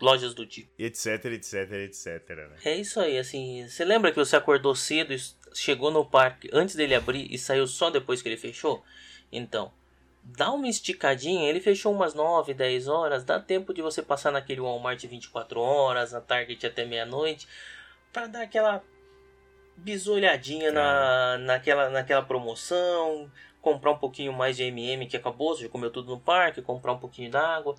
[0.00, 0.70] lojas do tipo.
[0.78, 2.28] Etc, etc, etc.
[2.28, 2.56] Né?
[2.64, 3.66] É isso aí, assim.
[3.68, 5.14] Você lembra que você acordou cedo,
[5.54, 8.84] chegou no parque antes dele abrir e saiu só depois que ele fechou?
[9.32, 9.72] Então,
[10.34, 14.60] dá uma esticadinha, ele fechou umas 9, 10 horas, dá tempo de você passar naquele
[14.60, 17.46] Walmart 24 horas, na Target até meia-noite,
[18.12, 18.82] para dar aquela
[19.76, 25.68] bisolhadinha na, naquela, naquela promoção, comprar um pouquinho mais de MM que acabou, você já
[25.68, 27.76] comeu tudo no parque, comprar um pouquinho d'água.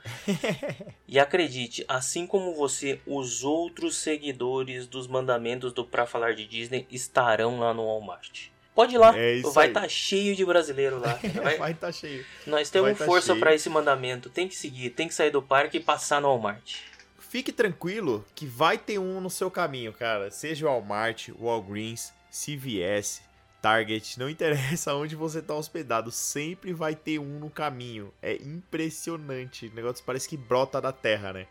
[1.08, 6.86] e acredite, assim como você, os outros seguidores dos mandamentos do Pra Falar de Disney
[6.92, 8.50] estarão lá no Walmart.
[8.78, 11.20] Pode ir lá, é vai estar tá cheio de brasileiro lá.
[11.58, 12.24] Vai estar tá cheio.
[12.46, 14.30] Nós temos tá força para esse mandamento.
[14.30, 16.82] Tem que seguir, tem que sair do parque e passar no Walmart.
[17.18, 20.30] Fique tranquilo que vai ter um no seu caminho, cara.
[20.30, 23.24] Seja o Walmart, Walgreens, CVS,
[23.64, 28.14] Target, não interessa onde você está hospedado, sempre vai ter um no caminho.
[28.22, 29.70] É impressionante.
[29.70, 31.48] O negócio parece que brota da terra, né?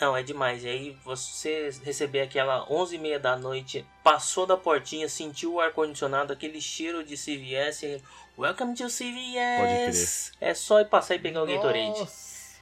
[0.00, 0.64] Não, é demais.
[0.64, 5.60] E aí você receber aquela 11 e meia da noite, passou da portinha, sentiu o
[5.60, 8.02] ar-condicionado, aquele cheiro de CVS.
[8.36, 9.60] Welcome to CVS!
[9.60, 10.50] Pode crer.
[10.50, 12.10] É só ir passar e pegar Nossa, o Gatorade.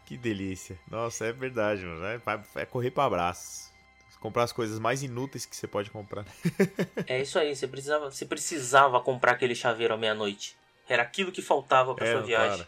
[0.04, 0.78] Que delícia.
[0.90, 2.04] Nossa, é verdade, mano.
[2.04, 2.20] É,
[2.56, 3.72] é correr para abraço.
[4.20, 6.24] Comprar as coisas mais inúteis que você pode comprar.
[7.08, 10.56] é isso aí, você precisava, você precisava comprar aquele chaveiro à meia-noite.
[10.88, 12.66] Era aquilo que faltava para é, sua viagem.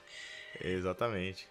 [0.61, 1.49] Exatamente.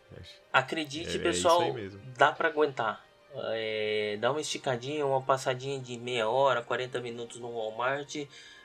[0.51, 3.03] Acredite, é, pessoal, é dá para aguentar.
[3.35, 8.15] É, dá uma esticadinha, uma passadinha de meia hora, 40 minutos no Walmart.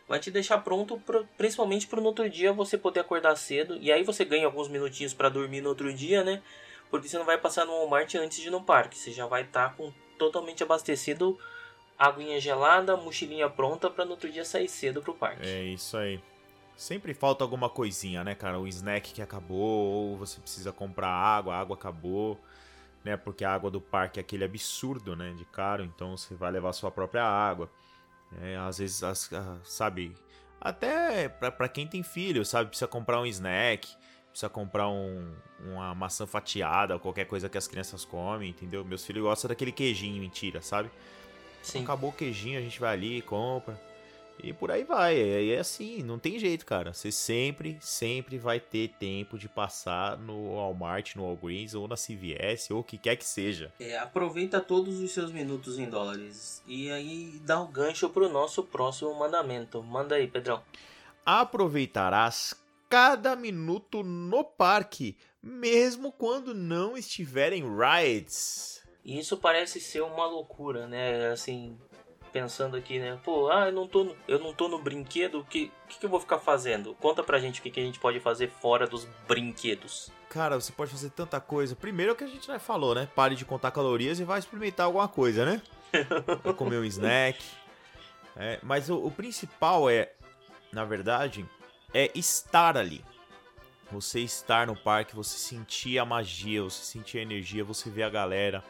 [0.07, 3.91] vai te deixar pronto pro, principalmente para no outro dia você poder acordar cedo e
[3.91, 6.43] aí você ganha alguns minutinhos para dormir no outro dia, né?
[6.91, 9.43] Porque você não vai passar no Walmart antes de ir no parque, você já vai
[9.43, 11.39] estar tá com totalmente abastecido,
[11.99, 15.47] aguinha gelada, mochilinha pronta para no outro dia sair cedo pro parque.
[15.47, 16.21] É isso aí.
[16.79, 18.57] Sempre falta alguma coisinha, né, cara?
[18.57, 22.41] Um snack que acabou, ou você precisa comprar água, a água acabou,
[23.05, 23.17] né?
[23.17, 26.73] Porque a água do parque é aquele absurdo, né, de caro, então você vai levar
[26.73, 27.69] sua própria água.
[28.41, 29.29] É, às vezes, as,
[29.65, 30.17] sabe,
[30.61, 33.89] até para quem tem filho, sabe, precisa comprar um snack,
[34.29, 38.85] precisa comprar um, uma maçã fatiada, ou qualquer coisa que as crianças comem, entendeu?
[38.85, 40.89] Meus filhos gostam daquele queijinho, mentira, sabe?
[41.61, 41.83] Sim.
[41.83, 43.88] Acabou o queijinho, a gente vai ali, compra.
[44.43, 45.17] E por aí vai.
[45.17, 46.93] É, é assim, não tem jeito, cara.
[46.93, 52.71] Você sempre, sempre vai ter tempo de passar no Walmart, no Walgreens ou na CVS
[52.71, 53.73] ou o que quer que seja.
[53.81, 56.63] É, aproveita todos os seus minutos em dólares.
[56.67, 59.83] E aí dá o um gancho pro nosso próximo mandamento.
[59.83, 60.63] Manda aí, Pedrão.
[61.25, 62.55] Aproveitarás
[62.89, 68.83] cada minuto no parque, mesmo quando não estiverem rides.
[69.05, 71.31] Isso parece ser uma loucura, né?
[71.31, 71.79] Assim,
[72.41, 73.19] pensando aqui, né?
[73.25, 76.07] Pô, ah, eu não tô no, eu não tô no brinquedo, o que, que, que,
[76.07, 76.95] eu vou ficar fazendo?
[76.95, 80.11] Conta pra gente o que, que a gente pode fazer fora dos brinquedos.
[80.29, 81.75] Cara, você pode fazer tanta coisa.
[81.75, 83.09] Primeiro é o que a gente já falou, né?
[83.15, 85.63] Pare de contar calorias e vai experimentar alguma coisa, né?
[86.45, 87.43] vai comer um snack.
[88.37, 90.13] É, mas o, o principal é,
[90.73, 91.45] na verdade,
[91.93, 93.05] é estar ali.
[93.91, 98.11] Você estar no parque, você sentir a magia, você sentir a energia, você ver a
[98.11, 98.63] galera,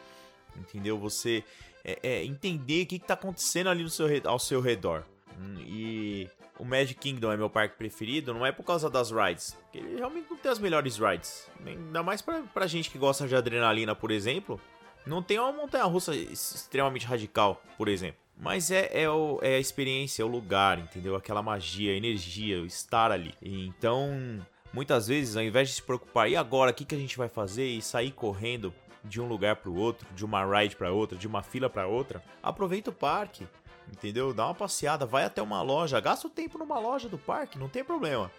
[0.55, 0.97] entendeu?
[0.97, 1.43] Você
[1.83, 5.03] é, é entender o que, está acontecendo ali no seu, ao seu redor.
[5.39, 9.57] Hum, e o Magic Kingdom é meu parque preferido, não é por causa das rides,
[9.73, 11.49] ele realmente não tem as melhores rides.
[11.65, 14.59] Ainda mais pra, pra gente que gosta de adrenalina, por exemplo.
[15.05, 18.19] Não tem uma montanha russa extremamente radical, por exemplo.
[18.37, 21.15] Mas é, é, o, é a experiência, é o lugar, entendeu?
[21.15, 23.33] Aquela magia, a energia, o estar ali.
[23.41, 27.17] Então, muitas vezes, ao invés de se preocupar, e agora, o que, que a gente
[27.17, 27.65] vai fazer?
[27.65, 31.27] E sair correndo de um lugar para o outro, de uma ride para outra, de
[31.27, 33.47] uma fila para outra, aproveita o parque,
[33.91, 34.33] entendeu?
[34.33, 37.69] Dá uma passeada, vai até uma loja, gasta o tempo numa loja do parque, não
[37.69, 38.31] tem problema.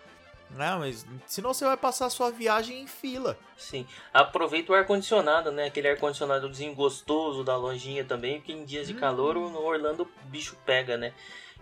[0.56, 3.38] Não, mas senão você vai passar a sua viagem em fila.
[3.56, 3.86] Sim.
[4.12, 5.66] Aproveita o ar-condicionado, né?
[5.66, 8.98] Aquele ar-condicionado gostoso da lojinha também, porque em dias de hum.
[8.98, 11.12] calor no Orlando o bicho pega, né?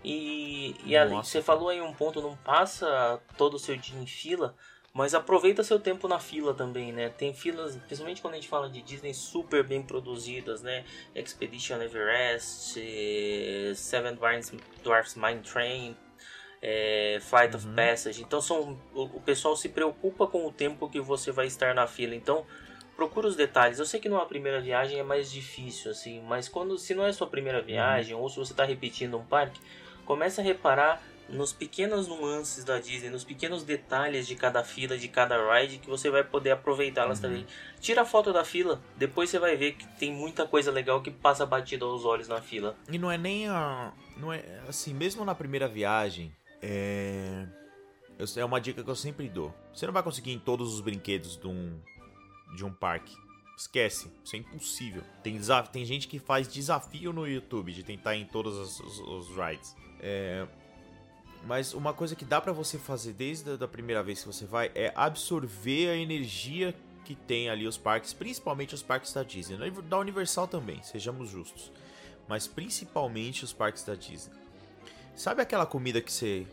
[0.03, 4.07] E, e ali, você falou aí um ponto, não passa todo o seu dia em
[4.07, 4.55] fila,
[4.93, 7.09] mas aproveita seu tempo na fila também, né?
[7.09, 10.83] Tem filas, principalmente quando a gente fala de Disney, super bem produzidas, né?
[11.15, 12.79] Expedition Everest,
[13.75, 14.15] Seven
[14.83, 15.95] Dwarfs Mine Train,
[16.61, 17.61] é, Flight uhum.
[17.61, 18.21] of Passage.
[18.21, 21.87] Então são, o, o, pessoal se preocupa com o tempo que você vai estar na
[21.87, 22.15] fila.
[22.15, 22.45] Então
[22.95, 23.79] procura os detalhes.
[23.79, 27.13] Eu sei que numa primeira viagem é mais difícil, assim, mas quando se não é
[27.13, 28.21] sua primeira viagem uhum.
[28.21, 29.59] ou se você está repetindo um parque,
[30.05, 35.07] começa a reparar nos pequenos nuances da Disney, nos pequenos detalhes de cada fila, de
[35.07, 37.23] cada ride, que você vai poder aproveitá-las uhum.
[37.23, 37.47] também.
[37.79, 41.11] Tira a foto da fila, depois você vai ver que tem muita coisa legal que
[41.11, 42.75] passa batido aos olhos na fila.
[42.89, 43.93] E não é nem a.
[44.17, 47.45] Não é assim, mesmo na primeira viagem, é.
[48.35, 49.53] É uma dica que eu sempre dou.
[49.73, 51.79] Você não vai conseguir em todos os brinquedos de um,
[52.53, 53.15] de um parque.
[53.57, 55.03] Esquece, isso é impossível.
[55.23, 55.69] Tem, desaf...
[55.69, 59.27] Tem gente que faz desafio no YouTube de tentar ir em todos os, os, os
[59.29, 59.73] rides.
[60.01, 60.45] É...
[61.45, 64.71] Mas uma coisa que dá para você fazer desde a primeira vez que você vai
[64.75, 66.75] é absorver a energia
[67.05, 69.71] que tem ali os parques, principalmente os parques da Disney.
[69.71, 71.71] Da Universal também, sejamos justos.
[72.27, 74.33] Mas principalmente os parques da Disney.
[75.15, 76.45] Sabe aquela comida que você,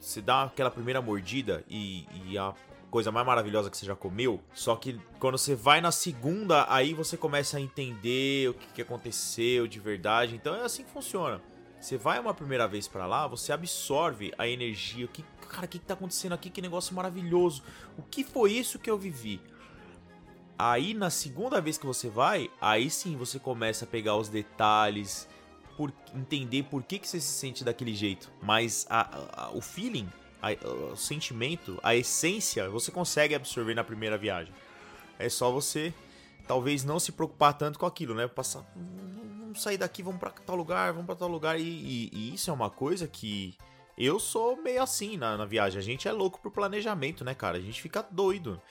[0.00, 2.54] você dá aquela primeira mordida e, e a
[2.90, 4.40] coisa mais maravilhosa que você já comeu?
[4.54, 8.82] Só que quando você vai na segunda, aí você começa a entender o que, que
[8.82, 10.34] aconteceu de verdade.
[10.34, 11.40] Então é assim que funciona.
[11.80, 15.08] Você vai uma primeira vez para lá, você absorve a energia.
[15.08, 16.50] Que, cara, o que, que tá acontecendo aqui?
[16.50, 17.62] Que negócio maravilhoso.
[17.96, 19.40] O que foi isso que eu vivi?
[20.58, 25.26] Aí na segunda vez que você vai, aí sim você começa a pegar os detalhes,
[25.74, 28.30] por entender por que, que você se sente daquele jeito.
[28.42, 30.06] Mas a, a, o feeling,
[30.42, 30.52] a,
[30.92, 34.52] o sentimento, a essência, você consegue absorver na primeira viagem.
[35.18, 35.94] É só você,
[36.46, 38.28] talvez, não se preocupar tanto com aquilo, né?
[38.28, 38.62] Passar.
[39.50, 41.58] Vamos sair daqui, vamos para tal lugar, vamos para tal lugar.
[41.58, 43.56] E, e, e, isso é uma coisa que.
[43.98, 45.76] Eu sou meio assim na, na viagem.
[45.76, 47.58] A gente é louco pro planejamento, né, cara?
[47.58, 48.62] A gente fica doido.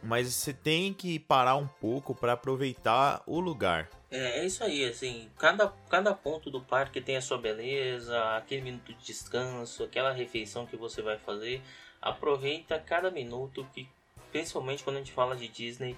[0.00, 3.90] Mas você tem que parar um pouco para aproveitar o lugar.
[4.12, 8.62] É, é isso aí, assim, cada, cada ponto do parque tem a sua beleza, aquele
[8.62, 11.60] minuto de descanso, aquela refeição que você vai fazer.
[12.00, 13.88] Aproveita cada minuto, que
[14.30, 15.96] principalmente quando a gente fala de Disney,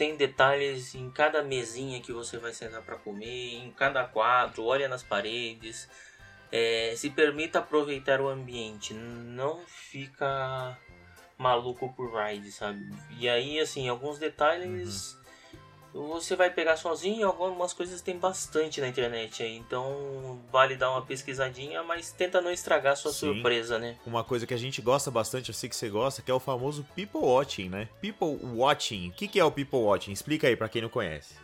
[0.00, 4.88] tem detalhes em cada mesinha que você vai sentar para comer, em cada quadro, olha
[4.88, 5.86] nas paredes.
[6.50, 10.74] É, se permita aproveitar o ambiente, não fica
[11.36, 12.82] maluco por ride, sabe?
[13.10, 15.19] E aí, assim, alguns detalhes uhum.
[15.92, 21.02] Você vai pegar sozinho, algumas coisas tem bastante na internet aí, então vale dar uma
[21.02, 23.34] pesquisadinha, mas tenta não estragar sua Sim.
[23.34, 23.96] surpresa, né?
[24.06, 26.40] Uma coisa que a gente gosta bastante, eu sei que você gosta, que é o
[26.40, 27.88] famoso people watching, né?
[28.00, 29.08] People watching.
[29.08, 30.12] O que, que é o people watching?
[30.12, 31.34] Explica aí para quem não conhece.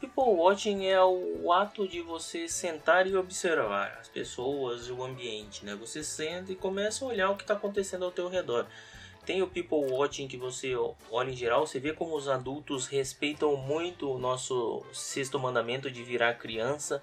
[0.00, 5.64] People watching é o ato de você sentar e observar as pessoas e o ambiente,
[5.64, 5.74] né?
[5.76, 8.66] Você senta e começa a olhar o que está acontecendo ao teu redor.
[9.24, 10.74] Tem o people watching que você
[11.10, 16.02] olha em geral, você vê como os adultos respeitam muito o nosso sexto mandamento de
[16.02, 17.02] virar criança,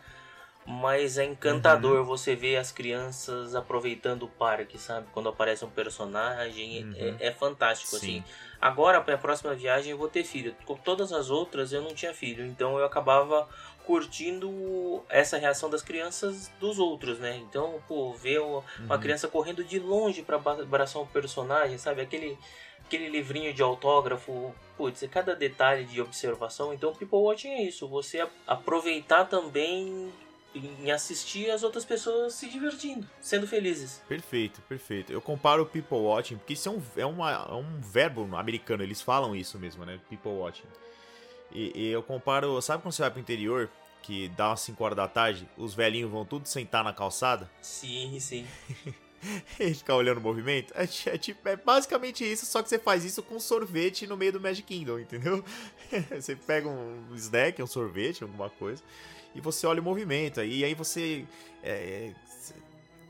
[0.66, 2.06] mas é encantador uhum.
[2.06, 5.08] você ver as crianças aproveitando o parque, sabe?
[5.12, 7.18] Quando aparece um personagem, é, uhum.
[7.20, 7.98] é, é, fantástico, Sim.
[7.98, 8.24] assim.
[8.62, 10.56] Agora, para a próxima viagem, eu vou ter filho.
[10.66, 13.50] Com todas as outras, eu não tinha filho, então eu acabava
[13.86, 17.38] curtindo essa reação das crianças dos outros, né?
[17.38, 19.00] Então, pô, ver uma uhum.
[19.00, 22.02] criança correndo de longe para abraçar um personagem, sabe?
[22.02, 22.38] Aquele
[22.86, 26.74] aquele livrinho de autógrafo, putz, é cada detalhe de observação.
[26.74, 30.12] Então, people watching é isso, você aproveitar também
[30.54, 34.02] em assistir as outras pessoas se divertindo, sendo felizes.
[34.10, 35.14] Perfeito, perfeito.
[35.14, 39.02] Eu comparo people watching, porque isso é um, é, uma, é um verbo americano, eles
[39.02, 39.98] falam isso mesmo, né?
[40.10, 40.68] People watching.
[41.54, 43.70] E, e, eu comparo, sabe quando você vai pro interior,
[44.02, 47.50] que dá umas 5 horas da tarde, os velhinhos vão tudo sentar na calçada?
[47.62, 48.46] Sim, sim.
[49.60, 50.74] e ficar olhando o movimento?
[50.76, 54.34] É, é, tipo, é basicamente isso, só que você faz isso com sorvete no meio
[54.34, 55.44] do Magic Kingdom, entendeu?
[56.10, 58.82] você pega um snack, um sorvete, alguma coisa,
[59.36, 61.26] e você olha o movimento, e aí você.
[61.64, 62.12] É,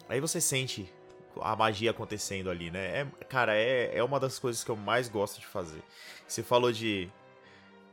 [0.10, 0.92] aí você sente
[1.40, 3.02] a magia acontecendo ali, né?
[3.02, 5.82] É, cara, é, é uma das coisas que eu mais gosto de fazer.
[6.28, 7.10] Você falou de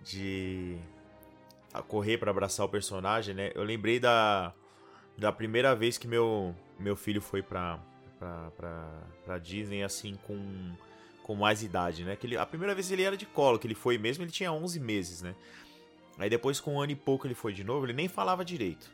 [0.03, 0.79] de
[1.87, 3.53] correr para abraçar o personagem, né?
[3.55, 4.53] Eu lembrei da,
[5.17, 7.79] da primeira vez que meu, meu filho foi pra,
[8.19, 10.73] pra, pra, pra Disney, assim, com,
[11.23, 12.17] com mais idade, né?
[12.17, 14.53] Que ele, a primeira vez ele era de colo, que ele foi mesmo, ele tinha
[14.53, 15.35] 11 meses, né?
[16.19, 18.91] Aí depois, com um ano e pouco, ele foi de novo, ele nem falava direito.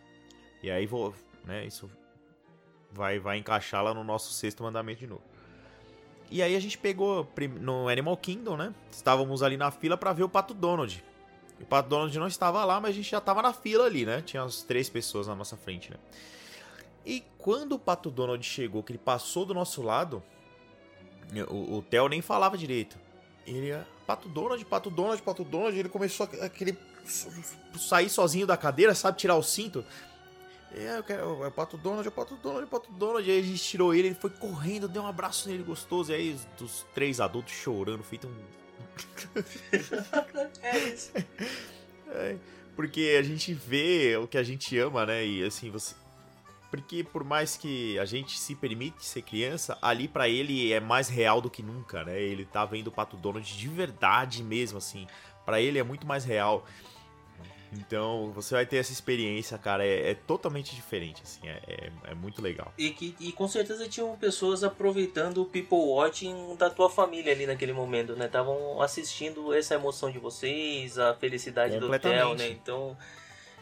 [0.62, 1.14] E aí, vou,
[1.44, 1.90] né, isso
[2.92, 5.33] vai, vai encaixar lá no nosso sexto mandamento de novo.
[6.30, 7.28] E aí a gente pegou
[7.60, 8.74] no Animal Kingdom, né?
[8.90, 11.04] Estávamos ali na fila para ver o Pato Donald.
[11.60, 14.22] O Pato Donald não estava lá, mas a gente já estava na fila ali, né?
[14.22, 15.96] Tinha as três pessoas na nossa frente, né?
[17.06, 20.22] E quando o Pato Donald chegou, que ele passou do nosso lado,
[21.48, 22.98] o, o Theo nem falava direito.
[23.46, 26.76] Ele, Pato Donald, Pato Donald, Pato Donald, ele começou aquele
[27.78, 29.84] sair sozinho da cadeira, sabe, tirar o cinto.
[30.76, 31.44] É, eu quero.
[31.44, 33.30] É o Pato Donald, é o Pato Donald, é o Pato Donald.
[33.30, 36.10] Aí a gente tirou ele, ele foi correndo, deu um abraço nele gostoso.
[36.10, 38.34] E aí os, os três adultos chorando, feito um.
[40.62, 41.12] é isso.
[42.16, 42.36] É,
[42.76, 45.26] porque a gente vê o que a gente ama, né?
[45.26, 45.96] E assim, você.
[46.70, 51.08] Porque por mais que a gente se permite ser criança, ali para ele é mais
[51.08, 52.20] real do que nunca, né?
[52.20, 55.08] Ele tá vendo o Pato Donald de verdade mesmo, assim.
[55.44, 56.64] para ele é muito mais real.
[57.78, 62.14] Então você vai ter essa experiência, cara, é, é totalmente diferente, assim, é, é, é,
[62.14, 62.72] muito legal.
[62.78, 67.46] E, que, e com certeza tinham pessoas aproveitando o people watching da tua família ali
[67.46, 68.26] naquele momento, né?
[68.26, 72.48] Estavam assistindo essa emoção de vocês, a felicidade do hotel, né?
[72.48, 72.96] Então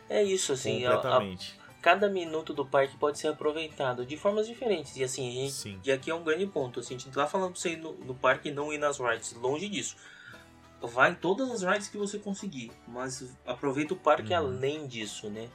[0.08, 0.82] é isso, assim.
[0.82, 1.58] Completamente.
[1.58, 4.96] A, a, cada minuto do parque pode ser aproveitado de formas diferentes.
[4.96, 6.80] E assim, gente, e aqui é um grande ponto.
[6.80, 8.78] Assim, a gente não tá falando pra você ir no, no parque e não ir
[8.78, 9.96] nas rides, longe disso
[10.82, 14.38] vai em todas as rides que você conseguir, mas aproveita o parque uhum.
[14.38, 15.48] além disso, né?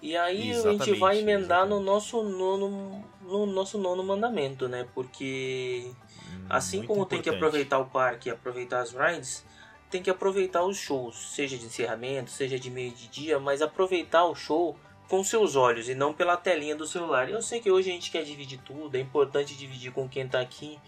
[0.00, 4.86] E aí exatamente, a gente vai emendar no nosso nono, no nosso nono mandamento, né?
[4.94, 7.22] Porque hum, assim como importante.
[7.22, 9.44] tem que aproveitar o parque e aproveitar as rides,
[9.88, 14.24] tem que aproveitar os shows, seja de encerramento, seja de meio de dia, mas aproveitar
[14.24, 14.76] o show
[15.08, 17.28] com seus olhos e não pela telinha do celular.
[17.28, 20.40] Eu sei que hoje a gente quer dividir tudo, é importante dividir com quem está
[20.40, 20.78] aqui,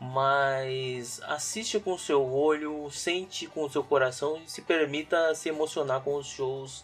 [0.00, 5.50] mas assiste com o seu olho, sente com o seu coração e se permita se
[5.50, 6.82] emocionar com os shows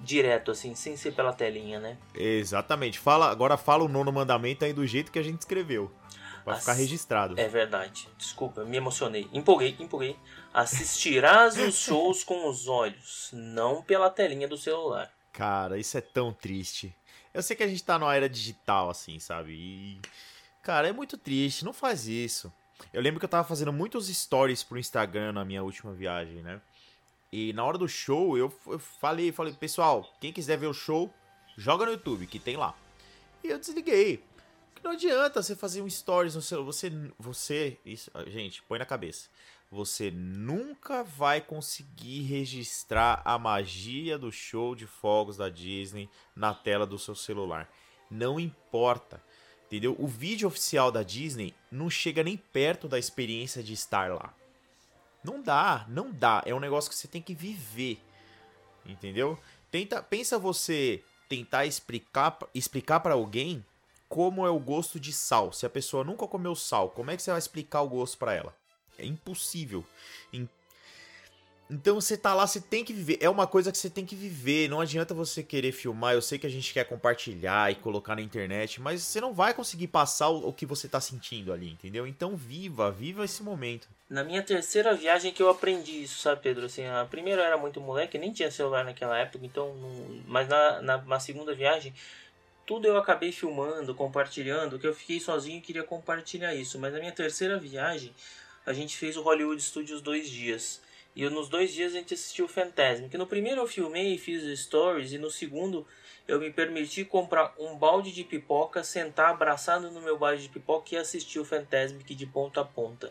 [0.00, 1.96] direto, assim, sem ser pela telinha, né?
[2.14, 2.98] Exatamente.
[3.00, 5.90] Fala, agora fala o nono mandamento aí do jeito que a gente escreveu.
[6.44, 6.60] Vai Ass...
[6.60, 7.34] ficar registrado.
[7.40, 8.08] É verdade.
[8.16, 9.28] Desculpa, me emocionei.
[9.32, 10.16] Empolguei, empolguei.
[10.54, 15.10] Assistirás os shows com os olhos, não pela telinha do celular.
[15.32, 16.94] Cara, isso é tão triste.
[17.34, 19.52] Eu sei que a gente tá numa era digital, assim, sabe?
[19.52, 20.00] E
[20.66, 22.52] Cara, é muito triste, não faz isso.
[22.92, 26.60] Eu lembro que eu tava fazendo muitos stories pro Instagram na minha última viagem, né?
[27.32, 28.50] E na hora do show eu,
[29.00, 31.08] falei, falei, pessoal, quem quiser ver o show,
[31.56, 32.74] joga no YouTube, que tem lá.
[33.44, 34.24] E eu desliguei.
[34.82, 39.28] Não adianta você fazer um stories no seu, você você, isso, gente, põe na cabeça.
[39.70, 46.84] Você nunca vai conseguir registrar a magia do show de fogos da Disney na tela
[46.84, 47.70] do seu celular
[48.10, 49.22] Não importa.
[49.66, 49.96] Entendeu?
[49.98, 54.32] O vídeo oficial da Disney não chega nem perto da experiência de estar lá.
[55.24, 56.42] Não dá, não dá.
[56.46, 58.00] É um negócio que você tem que viver.
[58.84, 59.38] Entendeu?
[59.70, 63.64] Tenta, pensa você tentar explicar explicar para alguém
[64.08, 65.52] como é o gosto de sal.
[65.52, 68.34] Se a pessoa nunca comeu sal, como é que você vai explicar o gosto para
[68.34, 68.56] ela?
[68.96, 69.84] É impossível.
[71.68, 73.18] Então você tá lá, você tem que viver.
[73.20, 74.68] É uma coisa que você tem que viver.
[74.68, 76.14] Não adianta você querer filmar.
[76.14, 79.52] Eu sei que a gente quer compartilhar e colocar na internet, mas você não vai
[79.52, 82.06] conseguir passar o, que você tá sentindo ali, entendeu?
[82.06, 83.88] Então viva, viva esse momento.
[84.08, 86.66] Na minha terceira viagem que eu aprendi isso, sabe, Pedro?
[86.66, 89.74] Assim, a primeira eu era muito moleque, nem tinha celular naquela época, então.
[89.74, 90.22] Não...
[90.26, 91.92] Mas na, na, na segunda viagem,
[92.64, 96.78] tudo eu acabei filmando, compartilhando, que eu fiquei sozinho e queria compartilhar isso.
[96.78, 98.14] Mas na minha terceira viagem,
[98.64, 100.80] a gente fez o Hollywood Studios dois dias.
[101.16, 103.08] E nos dois dias a gente assistiu o Fantasma.
[103.08, 105.86] Que no primeiro eu filmei e fiz stories, e no segundo
[106.28, 110.94] eu me permiti comprar um balde de pipoca, sentar abraçado no meu balde de pipoca
[110.94, 113.10] e assistir o Fantasmic de ponta a ponta.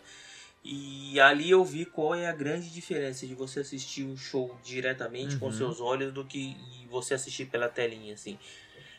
[0.64, 5.36] E ali eu vi qual é a grande diferença de você assistir o show diretamente
[5.36, 5.40] uhum.
[5.40, 6.56] com seus olhos do que
[6.90, 8.38] você assistir pela telinha, assim.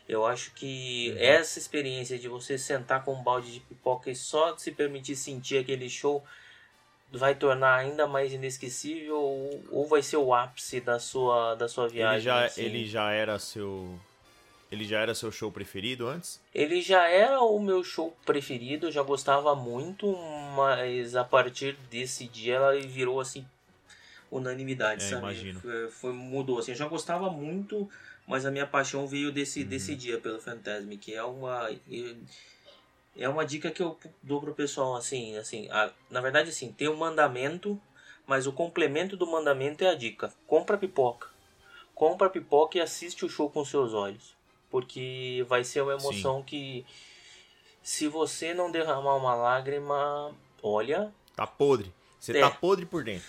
[0.08, 1.18] Eu acho que uhum.
[1.18, 5.58] essa experiência de você sentar com um balde de pipoca e só se permitir sentir
[5.58, 6.24] aquele show
[7.12, 11.88] vai tornar ainda mais inesquecível ou, ou vai ser o ápice da sua, da sua
[11.88, 12.16] viagem?
[12.16, 12.62] Ele já, assim?
[12.62, 13.98] ele já era seu.
[14.70, 16.40] Ele já era seu show preferido antes?
[16.52, 20.16] Ele já era o meu show preferido, eu já gostava muito,
[20.56, 23.46] mas a partir desse dia ela virou assim
[24.28, 25.22] unanimidade, é, sabe?
[25.22, 25.60] Imagino.
[25.60, 27.88] Foi, foi, mudou assim, eu já gostava muito,
[28.26, 29.68] mas a minha paixão veio desse, uhum.
[29.68, 31.70] desse dia pelo Fantasma, que é uma
[33.18, 36.88] é uma dica que eu dou pro pessoal assim, assim, a, na verdade assim, tem
[36.88, 37.80] um mandamento,
[38.26, 40.32] mas o complemento do mandamento é a dica.
[40.46, 41.28] Compra pipoca.
[41.94, 44.36] Compra pipoca e assiste o show com seus olhos,
[44.70, 46.44] porque vai ser uma emoção Sim.
[46.44, 46.86] que
[47.82, 51.92] se você não derramar uma lágrima, olha, tá podre.
[52.20, 52.40] Você é.
[52.40, 53.28] tá podre por dentro.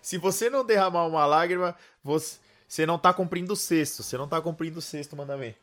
[0.00, 2.38] Se você não derramar uma lágrima, você
[2.70, 5.58] você não tá cumprindo o sexto, você não tá cumprindo o sexto mandamento.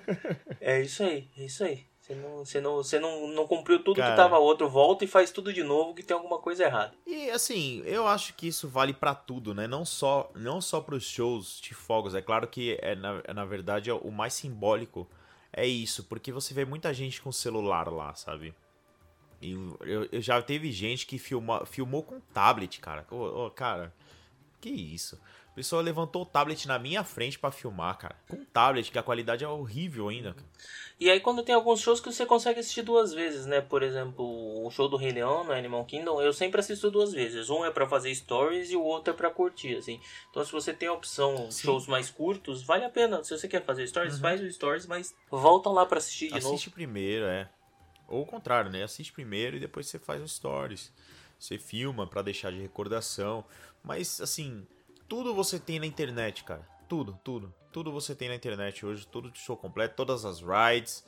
[0.60, 1.86] é isso aí, é isso aí.
[2.02, 5.08] Você não, você não, você não, não cumpriu tudo Cara, que tava outro, volta e
[5.08, 6.92] faz tudo de novo que tem alguma coisa errada.
[7.06, 9.68] E assim, eu acho que isso vale para tudo, né?
[9.68, 12.16] Não só, não só para os shows de fogos.
[12.16, 15.08] É claro que é na, na verdade é o mais simbólico
[15.52, 18.52] é isso, porque você vê muita gente com celular lá, sabe?
[19.40, 23.06] E eu, eu já teve gente que filma, filmou com tablet, cara.
[23.12, 23.94] Oh, oh, cara,
[24.60, 25.20] que isso?
[25.52, 28.16] A pessoa levantou o tablet na minha frente para filmar, cara.
[28.26, 30.34] Com um tablet, que a qualidade é horrível ainda.
[30.98, 33.60] E aí quando tem alguns shows que você consegue assistir duas vezes, né?
[33.60, 34.24] Por exemplo,
[34.64, 37.50] o show do Rei Leão no Animal Kingdom, eu sempre assisto duas vezes.
[37.50, 40.00] Um é para fazer stories e o outro é para curtir, assim.
[40.30, 41.66] Então se você tem a opção Sim.
[41.66, 43.22] shows mais curtos, vale a pena.
[43.22, 44.20] Se você quer fazer stories, uhum.
[44.20, 46.54] faz o stories, mas volta lá para assistir de Assiste novo.
[46.54, 47.50] Assiste primeiro, é.
[48.08, 48.84] Ou o contrário, né?
[48.84, 50.90] Assiste primeiro e depois você faz os stories.
[51.38, 53.44] Você filma para deixar de recordação.
[53.84, 54.66] Mas assim,
[55.12, 56.66] tudo você tem na internet, cara.
[56.88, 57.54] Tudo, tudo.
[57.70, 61.04] Tudo você tem na internet hoje, tudo de show completo, todas as rides.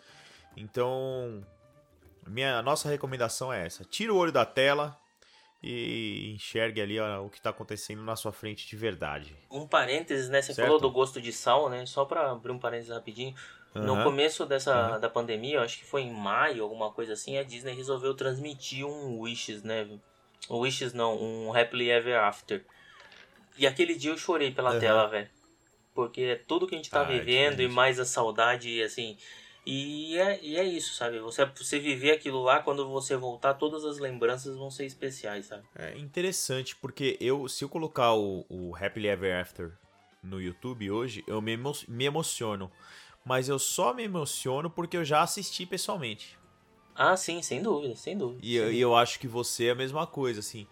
[0.54, 1.42] Então,
[2.26, 4.94] minha nossa recomendação é essa: tira o olho da tela
[5.62, 9.34] e enxergue ali ó, o que está acontecendo na sua frente de verdade.
[9.50, 10.42] Um parênteses, né?
[10.42, 10.66] Você certo?
[10.66, 11.86] falou do gosto de sal, né?
[11.86, 13.34] Só para abrir um parênteses rapidinho.
[13.74, 13.84] Uhum.
[13.84, 15.00] No começo dessa uhum.
[15.00, 19.18] da pandemia, acho que foi em maio, alguma coisa assim, a Disney resolveu transmitir um
[19.20, 19.88] Wishes, né?
[20.50, 22.62] Wishes não, um Happily Ever After.
[23.56, 24.80] E aquele dia eu chorei pela uhum.
[24.80, 25.28] tela, velho.
[25.94, 29.16] Porque é tudo que a gente tá ah, vivendo e mais a saudade, assim.
[29.66, 31.18] E é, e é isso, sabe?
[31.20, 35.62] Você, você viver aquilo lá, quando você voltar, todas as lembranças vão ser especiais, sabe?
[35.74, 39.72] É interessante, porque eu, se eu colocar o, o Happily Ever After
[40.22, 42.70] no YouTube hoje, eu me, emo me emociono.
[43.24, 46.38] Mas eu só me emociono porque eu já assisti pessoalmente.
[46.94, 48.40] Ah, sim, sem dúvida, sem dúvida.
[48.42, 50.66] E, sem eu, eu acho que você é a mesma coisa, assim.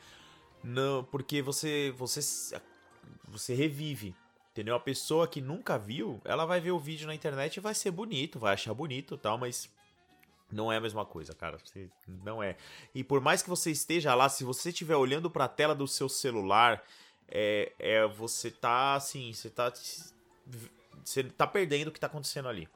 [0.63, 2.21] Não, porque você, você
[3.29, 4.15] você revive.
[4.53, 4.75] Entendeu?
[4.75, 7.91] A pessoa que nunca viu, ela vai ver o vídeo na internet e vai ser
[7.91, 9.71] bonito, vai achar bonito tal, mas
[10.51, 11.59] não é a mesma coisa, cara.
[11.59, 12.57] Você, não é.
[12.95, 15.89] E por mais que você esteja lá, se você estiver olhando para a tela do
[15.89, 16.85] seu celular,
[17.27, 19.73] é, é você tá assim, você tá
[21.03, 22.69] você tá perdendo o que tá acontecendo ali.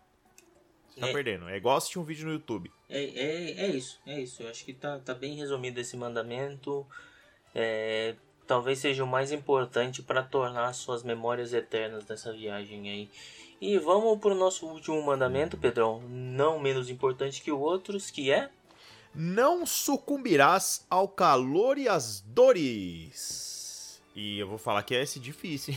[0.89, 1.49] Você tá é, perdendo.
[1.51, 2.73] É igual assistir um vídeo no YouTube.
[2.89, 4.43] É, é, é isso, é isso.
[4.43, 6.87] Eu acho que tá, tá bem resumido esse mandamento.
[7.55, 8.17] É,
[8.47, 13.11] talvez seja o mais importante para tornar suas memórias eternas dessa viagem aí.
[13.61, 18.31] E vamos para o nosso último mandamento, Pedrão, não menos importante que o outros, que
[18.31, 18.51] é
[19.19, 24.03] não sucumbirás ao calor e às dores.
[24.15, 25.75] E eu vou falar que é esse difícil.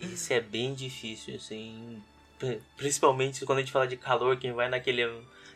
[0.00, 2.02] esse é bem difícil, assim.
[2.76, 5.04] Principalmente quando a gente fala de calor, quem vai naquele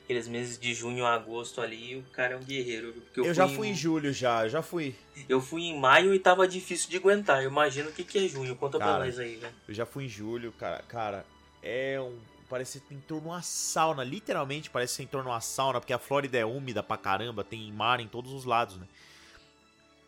[0.09, 2.94] aqueles meses de junho a agosto ali, o cara é um guerreiro.
[3.14, 3.72] eu, eu já fui em...
[3.72, 4.94] em julho já, eu já fui.
[5.28, 7.42] Eu fui em maio e tava difícil de aguentar.
[7.42, 8.56] Eu imagino o que, que é junho.
[8.56, 9.52] Conta cara, pra nós aí, né?
[9.68, 10.82] Eu já fui em julho, cara.
[10.88, 11.26] Cara,
[11.62, 12.18] é um.
[12.48, 15.78] Parece que em torno de uma sauna, literalmente parece ser em torno de uma sauna,
[15.78, 18.86] porque a Flórida é úmida pra caramba, tem mar em todos os lados, né?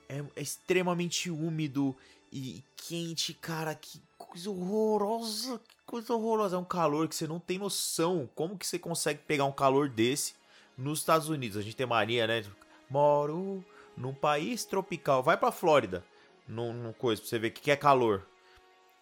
[0.09, 1.94] É, é extremamente úmido
[2.32, 6.57] e quente, cara, que coisa horrorosa, que coisa horrorosa.
[6.57, 8.30] É um calor que você não tem noção.
[8.34, 10.34] Como que você consegue pegar um calor desse
[10.78, 11.57] nos Estados Unidos?
[11.57, 12.45] A gente tem mania, né?
[12.88, 13.64] Moro
[13.97, 15.22] num país tropical.
[15.22, 16.05] Vai pra Flórida,
[16.47, 18.24] num, num coisa, pra você ver o que, que é calor.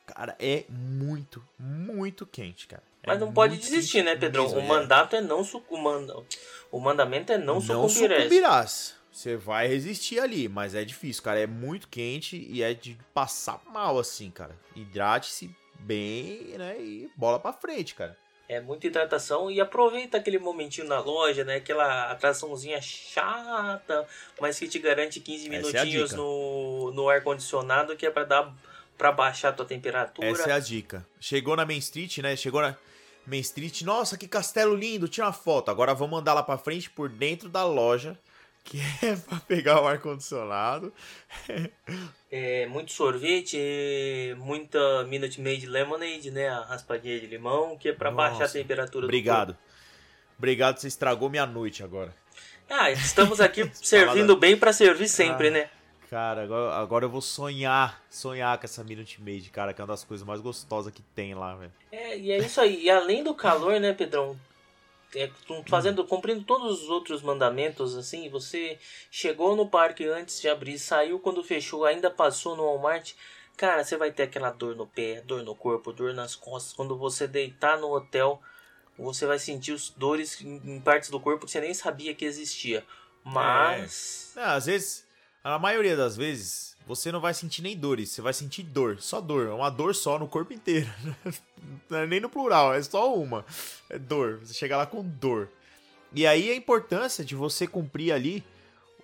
[0.07, 2.83] Cara, é muito, muito quente, cara.
[3.03, 4.45] É Mas não pode desistir, né, Pedrão?
[4.45, 4.67] Mesmo, o é.
[4.67, 6.15] mandato é, não sucumbir.
[6.73, 8.23] O mandamento é não, não sucumbirás.
[8.23, 8.95] sucumbirás.
[9.13, 11.41] Você vai resistir ali, mas é difícil, cara.
[11.41, 14.57] É muito quente e é de passar mal, assim, cara.
[14.75, 16.77] Hidrate-se bem, né?
[16.81, 18.17] E bola pra frente, cara.
[18.49, 21.57] É muita hidratação e aproveita aquele momentinho na loja, né?
[21.57, 24.07] Aquela atraçãozinha chata,
[24.41, 28.55] mas que te garante 15 é minutinhos é no, no ar-condicionado, que é para dar
[28.97, 30.27] para baixar a tua temperatura.
[30.27, 31.07] Essa é a dica.
[31.21, 32.35] Chegou na Main Street, né?
[32.35, 32.75] Chegou na
[33.25, 35.71] Main Street, nossa, que castelo lindo, tira uma foto.
[35.71, 38.19] Agora vamos andar lá para frente por dentro da loja
[38.69, 40.93] que é pra pegar o ar-condicionado.
[42.31, 43.57] é, muito sorvete,
[44.37, 46.49] muita Minute Maid Lemonade, né?
[46.49, 49.49] A raspadinha de limão, que é pra Nossa, baixar a temperatura obrigado.
[49.49, 49.69] do corpo.
[50.37, 52.15] Obrigado, você estragou minha noite agora.
[52.69, 55.71] Ah, estamos aqui servindo bem para servir sempre, ah, né?
[56.11, 59.89] Cara, agora, agora eu vou sonhar, sonhar com essa Minute Maid, cara, que é uma
[59.89, 61.73] das coisas mais gostosas que tem lá, velho.
[61.91, 62.85] É, e é isso aí.
[62.85, 64.39] E além do calor, né, Pedrão?
[65.15, 65.31] É,
[65.67, 68.79] fazendo, cumprindo todos os outros mandamentos, assim, você
[69.11, 73.15] chegou no parque antes de abrir, saiu quando fechou, ainda passou no Walmart,
[73.57, 76.73] cara, você vai ter aquela dor no pé, dor no corpo, dor nas costas.
[76.73, 78.41] Quando você deitar no hotel,
[78.97, 82.85] você vai sentir os dores em partes do corpo que você nem sabia que existia.
[83.25, 84.33] Mas.
[84.37, 84.45] É.
[84.45, 85.07] às vezes,
[85.43, 89.21] a maioria das vezes, você não vai sentir nem dores, você vai sentir dor, só
[89.21, 90.89] dor, é uma dor só no corpo inteiro.
[91.91, 93.45] É nem no plural, é só uma.
[93.91, 95.51] É dor, você chega lá com dor.
[96.15, 98.45] E aí a importância de você cumprir ali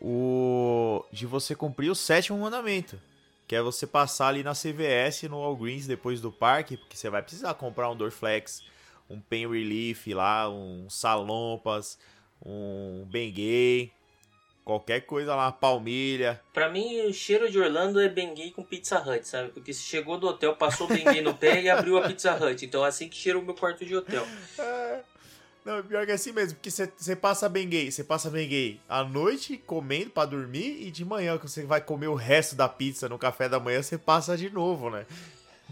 [0.00, 2.96] o de você cumprir o sétimo mandamento,
[3.48, 7.22] que é você passar ali na CVS no Walgreens depois do parque, porque você vai
[7.22, 8.62] precisar comprar um Dorflex,
[9.10, 11.98] um Pain Relief lá, um Salompas,
[12.40, 13.92] um Bengay,
[14.64, 16.40] Qualquer coisa lá, palmilha.
[16.52, 19.50] Pra mim, o cheiro de Orlando é Bengay com Pizza Hut, sabe?
[19.50, 22.64] Porque se chegou do hotel, passou Bengay no pé e abriu a Pizza Hut.
[22.64, 24.26] Então é assim que cheira o meu quarto de hotel.
[24.58, 25.00] É.
[25.64, 29.56] Não, pior que é assim mesmo, porque você passa Bengay, você passa Bengay à noite
[29.56, 33.18] comendo para dormir e de manhã, quando você vai comer o resto da pizza no
[33.18, 35.06] café da manhã, você passa de novo, né?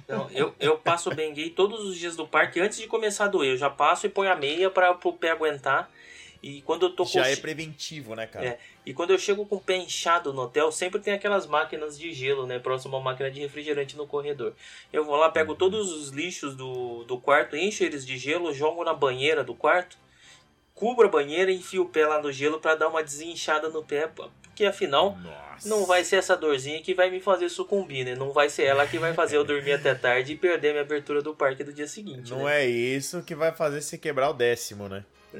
[0.08, 3.50] Não, eu, eu passo Bengay todos os dias do parque antes de começar a doer.
[3.50, 5.90] Eu já passo e ponho a meia para o pé aguentar.
[6.42, 8.46] E quando eu tô Já é preventivo, né, cara?
[8.46, 8.58] É.
[8.84, 12.12] E quando eu chego com o pé inchado no hotel, sempre tem aquelas máquinas de
[12.12, 12.58] gelo, né?
[12.58, 14.54] Próximo a uma máquina de refrigerante no corredor.
[14.92, 18.82] Eu vou lá, pego todos os lixos do, do quarto, encho eles de gelo, jogo
[18.82, 19.96] na banheira do quarto,
[20.74, 23.84] cubro a banheira e enfio o pé lá no gelo para dar uma desinchada no
[23.84, 24.08] pé.
[24.08, 25.68] Porque afinal, Nossa.
[25.68, 28.16] não vai ser essa dorzinha que vai me fazer sucumbir, né?
[28.16, 31.22] Não vai ser ela que vai fazer eu dormir até tarde e perder minha abertura
[31.22, 32.32] do parque do dia seguinte.
[32.32, 32.64] Não né?
[32.64, 35.04] é isso que vai fazer você quebrar o décimo, né?
[35.32, 35.38] É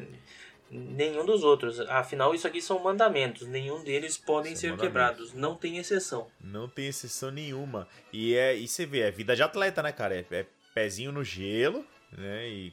[0.73, 1.79] nenhum dos outros.
[1.81, 6.27] Afinal, isso aqui são mandamentos, nenhum deles podem são ser quebrados, não tem exceção.
[6.41, 7.87] Não tem exceção nenhuma.
[8.13, 10.17] E é, e você vê, é vida de atleta, né, cara?
[10.17, 12.49] É, é pezinho no gelo, né?
[12.49, 12.73] E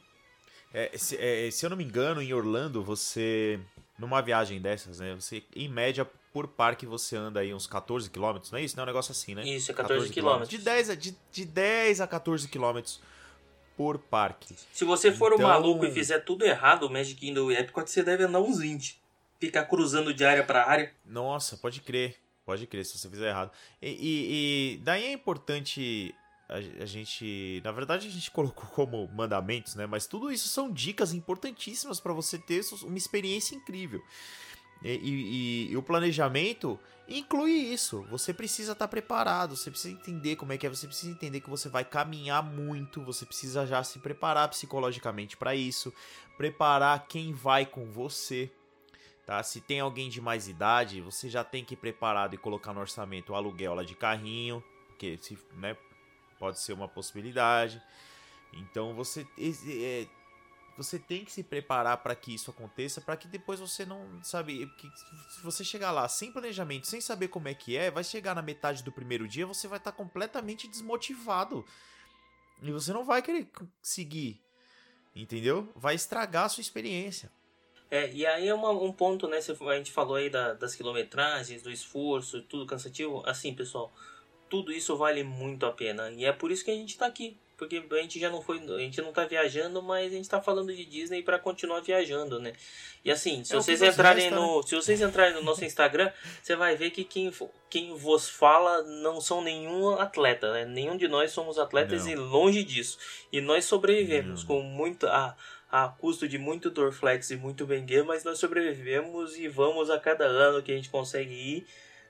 [0.74, 3.60] é, se, é, se eu não me engano, em Orlando, você
[3.98, 5.14] numa viagem dessas, né?
[5.16, 8.78] Você em média por parque você anda aí uns 14 km, não é isso?
[8.78, 9.44] Não é um negócio assim, né?
[9.44, 10.48] Isso, é 14, 14 km.
[10.48, 13.02] De 10 a, de, de 10 a 14 quilômetros
[13.80, 14.54] por parque.
[14.74, 15.46] Se você for então...
[15.46, 18.60] um maluco e fizer tudo errado, o Magic Kingdom e Epcot, você deve andar uns
[18.60, 19.00] 20.
[19.40, 20.94] Ficar cruzando de área para área.
[21.06, 22.18] Nossa, pode crer.
[22.46, 23.52] Pode crer se você fizer errado.
[23.82, 26.14] E, e, e daí é importante
[26.50, 27.62] a, a, gente.
[27.64, 29.86] Na verdade, a gente colocou como mandamentos, né?
[29.86, 34.04] Mas tudo isso são dicas importantíssimas para você ter uma experiência incrível.
[34.82, 38.04] E, e, e, o planejamento inclui isso.
[38.04, 41.42] Você precisa estar tá preparado, você precisa entender como é que é, você precisa entender
[41.42, 45.94] que você vai caminhar muito, você precisa já se preparar psicologicamente para isso,
[46.38, 48.50] preparar quem vai com você.
[49.26, 49.44] Tá?
[49.44, 52.80] Se tem alguém de mais idade, você já tem que ir preparado e colocar no
[52.80, 55.78] orçamento o aluguel lá de carrinho, porque se, né,
[56.40, 57.82] pode ser uma possibilidade.
[58.54, 60.08] Então você é,
[60.80, 64.66] você tem que se preparar para que isso aconteça, para que depois você não, sabe,
[64.78, 64.90] que
[65.30, 68.42] se você chegar lá sem planejamento, sem saber como é que é, vai chegar na
[68.42, 71.66] metade do primeiro dia, você vai estar tá completamente desmotivado.
[72.62, 73.50] E você não vai querer
[73.82, 74.42] seguir,
[75.14, 75.70] entendeu?
[75.76, 77.30] Vai estragar a sua experiência.
[77.92, 79.38] É, e aí é uma, um ponto, né?
[79.38, 83.22] A gente falou aí da, das quilometragens, do esforço, tudo cansativo.
[83.26, 83.92] Assim, pessoal,
[84.50, 86.10] tudo isso vale muito a pena.
[86.12, 87.38] E é por isso que a gente tá aqui.
[87.60, 88.58] Porque a gente já não foi.
[88.58, 92.40] A gente não tá viajando, mas a gente tá falando de Disney para continuar viajando,
[92.40, 92.54] né?
[93.04, 94.58] E assim, se é vocês entrarem no.
[94.58, 94.64] Né?
[94.66, 96.10] Se vocês entrarem no nosso Instagram,
[96.42, 97.30] você vai ver que quem,
[97.70, 100.66] quem vos fala não são nenhum atleta, né?
[100.66, 102.12] Nenhum de nós somos atletas não.
[102.14, 102.98] e longe disso.
[103.30, 104.48] E nós sobrevivemos não.
[104.48, 105.06] com muito.
[105.06, 105.36] A,
[105.72, 110.26] a custo de muito Dorflex e muito Bengue, mas nós sobrevivemos e vamos a cada
[110.26, 111.68] ano que a gente consegue ir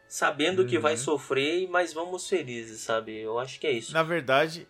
[0.08, 0.68] sabendo uhum.
[0.68, 0.98] que vai uhum.
[0.98, 3.20] sofrer, mas vamos felizes, sabe?
[3.20, 3.94] Eu acho que é isso.
[3.94, 4.68] Na verdade,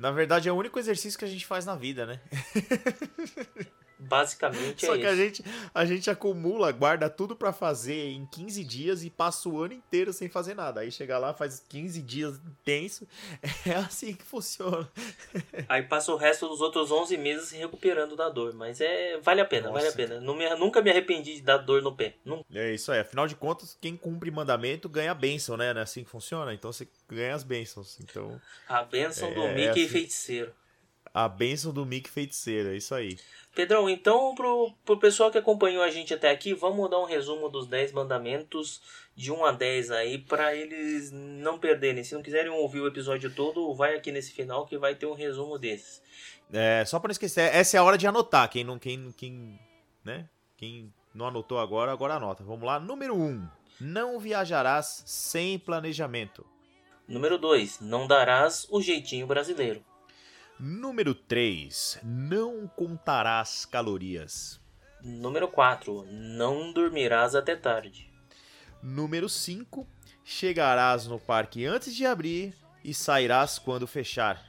[0.00, 2.20] na verdade é o único exercício que a gente faz na vida, né?
[4.00, 5.12] Basicamente Só é que isso.
[5.12, 5.44] a gente,
[5.74, 10.12] a gente acumula, guarda tudo para fazer em 15 dias e passa o ano inteiro
[10.12, 10.80] sem fazer nada.
[10.80, 13.06] Aí chega lá, faz 15 dias intenso.
[13.66, 14.90] É assim que funciona.
[15.68, 18.54] Aí passa o resto dos outros 11 meses se recuperando da dor.
[18.54, 19.74] Mas é vale a pena, Nossa.
[19.74, 20.20] vale a pena.
[20.20, 22.14] Não me, nunca me arrependi de dar dor no pé.
[22.24, 22.44] Nunca.
[22.52, 23.00] É isso aí.
[23.00, 25.72] Afinal de contas, quem cumpre mandamento ganha bênção, né?
[25.74, 26.54] Não é assim que funciona?
[26.54, 27.98] Então você ganha as bênçãos.
[28.00, 29.88] Então, a bênção é, do Mickey é assim.
[29.88, 30.52] feiticeiro.
[31.12, 33.18] A bênção do Mickey feiticeiro, é isso aí.
[33.54, 37.48] Pedrão, então pro, pro pessoal que acompanhou a gente até aqui, vamos dar um resumo
[37.48, 38.80] dos 10 mandamentos
[39.16, 42.04] de 1 a 10 aí para eles não perderem.
[42.04, 45.14] Se não quiserem ouvir o episódio todo, vai aqui nesse final que vai ter um
[45.14, 46.00] resumo desses.
[46.52, 48.48] É, só para não esquecer, essa é a hora de anotar.
[48.48, 49.58] Quem não quem quem,
[50.04, 50.28] né?
[50.56, 52.44] Quem não anotou agora, agora anota.
[52.44, 52.78] Vamos lá.
[52.78, 53.48] Número 1.
[53.80, 56.46] Não viajarás sem planejamento.
[57.08, 57.80] Número 2.
[57.80, 59.84] Não darás o jeitinho brasileiro.
[60.62, 62.00] Número 3.
[62.02, 64.60] Não contarás calorias.
[65.00, 66.04] Número 4.
[66.10, 68.12] Não dormirás até tarde.
[68.82, 69.88] Número 5.
[70.22, 72.54] Chegarás no parque antes de abrir
[72.84, 74.44] e sairás quando fechar.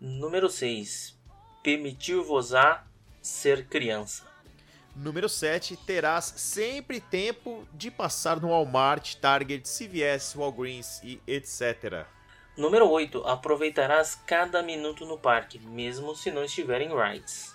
[0.00, 1.18] Número 6.
[1.60, 2.86] Permitir-vos-á
[3.20, 4.28] ser criança.
[4.94, 5.76] Número 7.
[5.78, 12.06] Terás sempre tempo de passar no Walmart, Target, CVS, Walgreens e etc.
[12.58, 13.24] Número 8.
[13.24, 17.54] Aproveitarás cada minuto no parque, mesmo se não estiver em rides.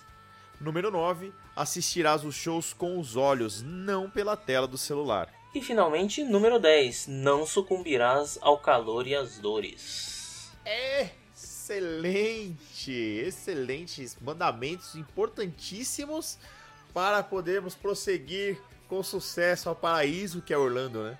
[0.58, 1.30] Número 9.
[1.54, 5.30] Assistirás os shows com os olhos, não pela tela do celular.
[5.54, 7.08] E finalmente, número 10.
[7.08, 10.50] Não sucumbirás ao calor e às dores.
[11.34, 12.90] Excelente!
[12.90, 16.38] Excelentes mandamentos importantíssimos
[16.94, 21.18] para podermos prosseguir com sucesso ao paraíso que é Orlando, né?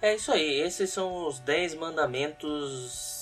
[0.00, 3.13] É isso aí, esses são os 10 mandamentos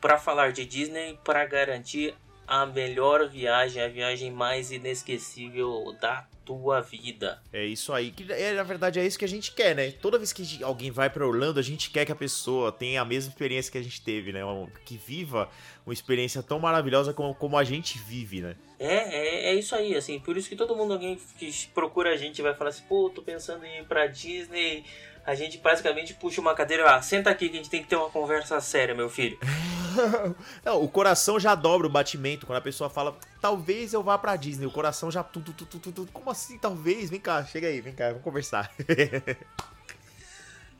[0.00, 2.14] para falar de Disney para garantir
[2.46, 7.42] a melhor viagem, a viagem mais inesquecível da tua vida.
[7.52, 9.90] É isso aí, que é, na verdade é isso que a gente quer, né?
[9.90, 13.04] Toda vez que alguém vai para Orlando, a gente quer que a pessoa tenha a
[13.04, 14.40] mesma experiência que a gente teve, né?
[14.86, 15.50] Que viva
[15.84, 18.56] uma experiência tão maravilhosa como, como a gente vive, né?
[18.78, 22.16] É, é, é isso aí, assim, por isso que todo mundo alguém que procura a
[22.16, 24.84] gente vai falar assim, pô, tô pensando em ir pra Disney,
[25.28, 27.96] a gente basicamente puxa uma cadeira, ah, senta aqui que a gente tem que ter
[27.96, 29.38] uma conversa séria, meu filho.
[30.64, 34.36] Não, o coração já dobra o batimento quando a pessoa fala, talvez eu vá pra
[34.36, 34.64] Disney.
[34.64, 35.22] O coração já.
[35.22, 37.10] Tu, tu, tu, tu, tu, como assim, talvez?
[37.10, 38.72] Vem cá, chega aí, vem cá, vamos conversar.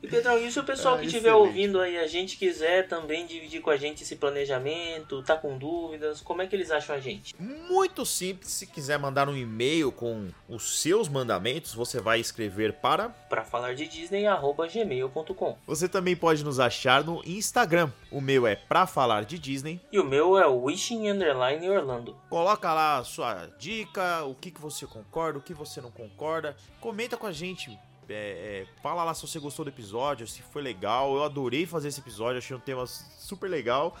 [0.01, 3.25] E Pedrão, e se o pessoal ah, que estiver ouvindo aí a gente quiser também
[3.25, 6.99] dividir com a gente esse planejamento, tá com dúvidas, como é que eles acham a
[6.99, 7.35] gente?
[7.37, 13.09] Muito simples, se quiser mandar um e-mail com os seus mandamentos, você vai escrever para
[13.09, 15.57] para falar de Disney@gmail.com.
[15.67, 17.91] Você também pode nos achar no Instagram.
[18.09, 22.15] O meu é para falar de Disney e o meu é Wishing Underline Orlando.
[22.29, 26.55] Coloca lá a sua dica, o que que você concorda, o que você não concorda,
[26.79, 27.77] comenta com a gente
[28.09, 31.15] é, é, fala lá se você gostou do episódio, se foi legal.
[31.15, 33.95] Eu adorei fazer esse episódio, achei um tema super legal.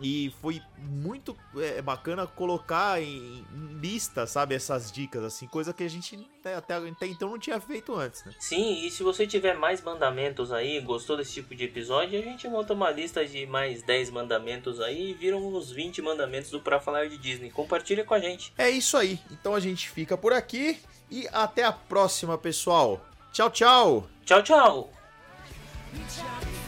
[0.00, 5.84] E foi muito é, bacana colocar em, em, lista, sabe, essas dicas, assim, coisa que
[5.84, 8.34] a gente até, até, até, então não tinha feito antes, né?
[8.40, 12.48] Sim, e se você tiver mais mandamentos aí, gostou desse tipo de episódio, a gente
[12.48, 16.80] monta uma lista de mais 10 mandamentos aí e viram uns 20 mandamentos do Pra
[16.80, 17.50] Falar de Disney.
[17.50, 18.52] Compartilha com a gente.
[18.58, 19.20] É isso aí.
[19.30, 20.76] Então a gente fica por aqui
[21.08, 23.00] e até a próxima, pessoal.
[23.34, 24.04] Tchau, tchau.
[24.24, 24.88] Tchau, tchau.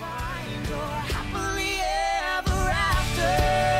[0.01, 3.76] Find your happily ever after.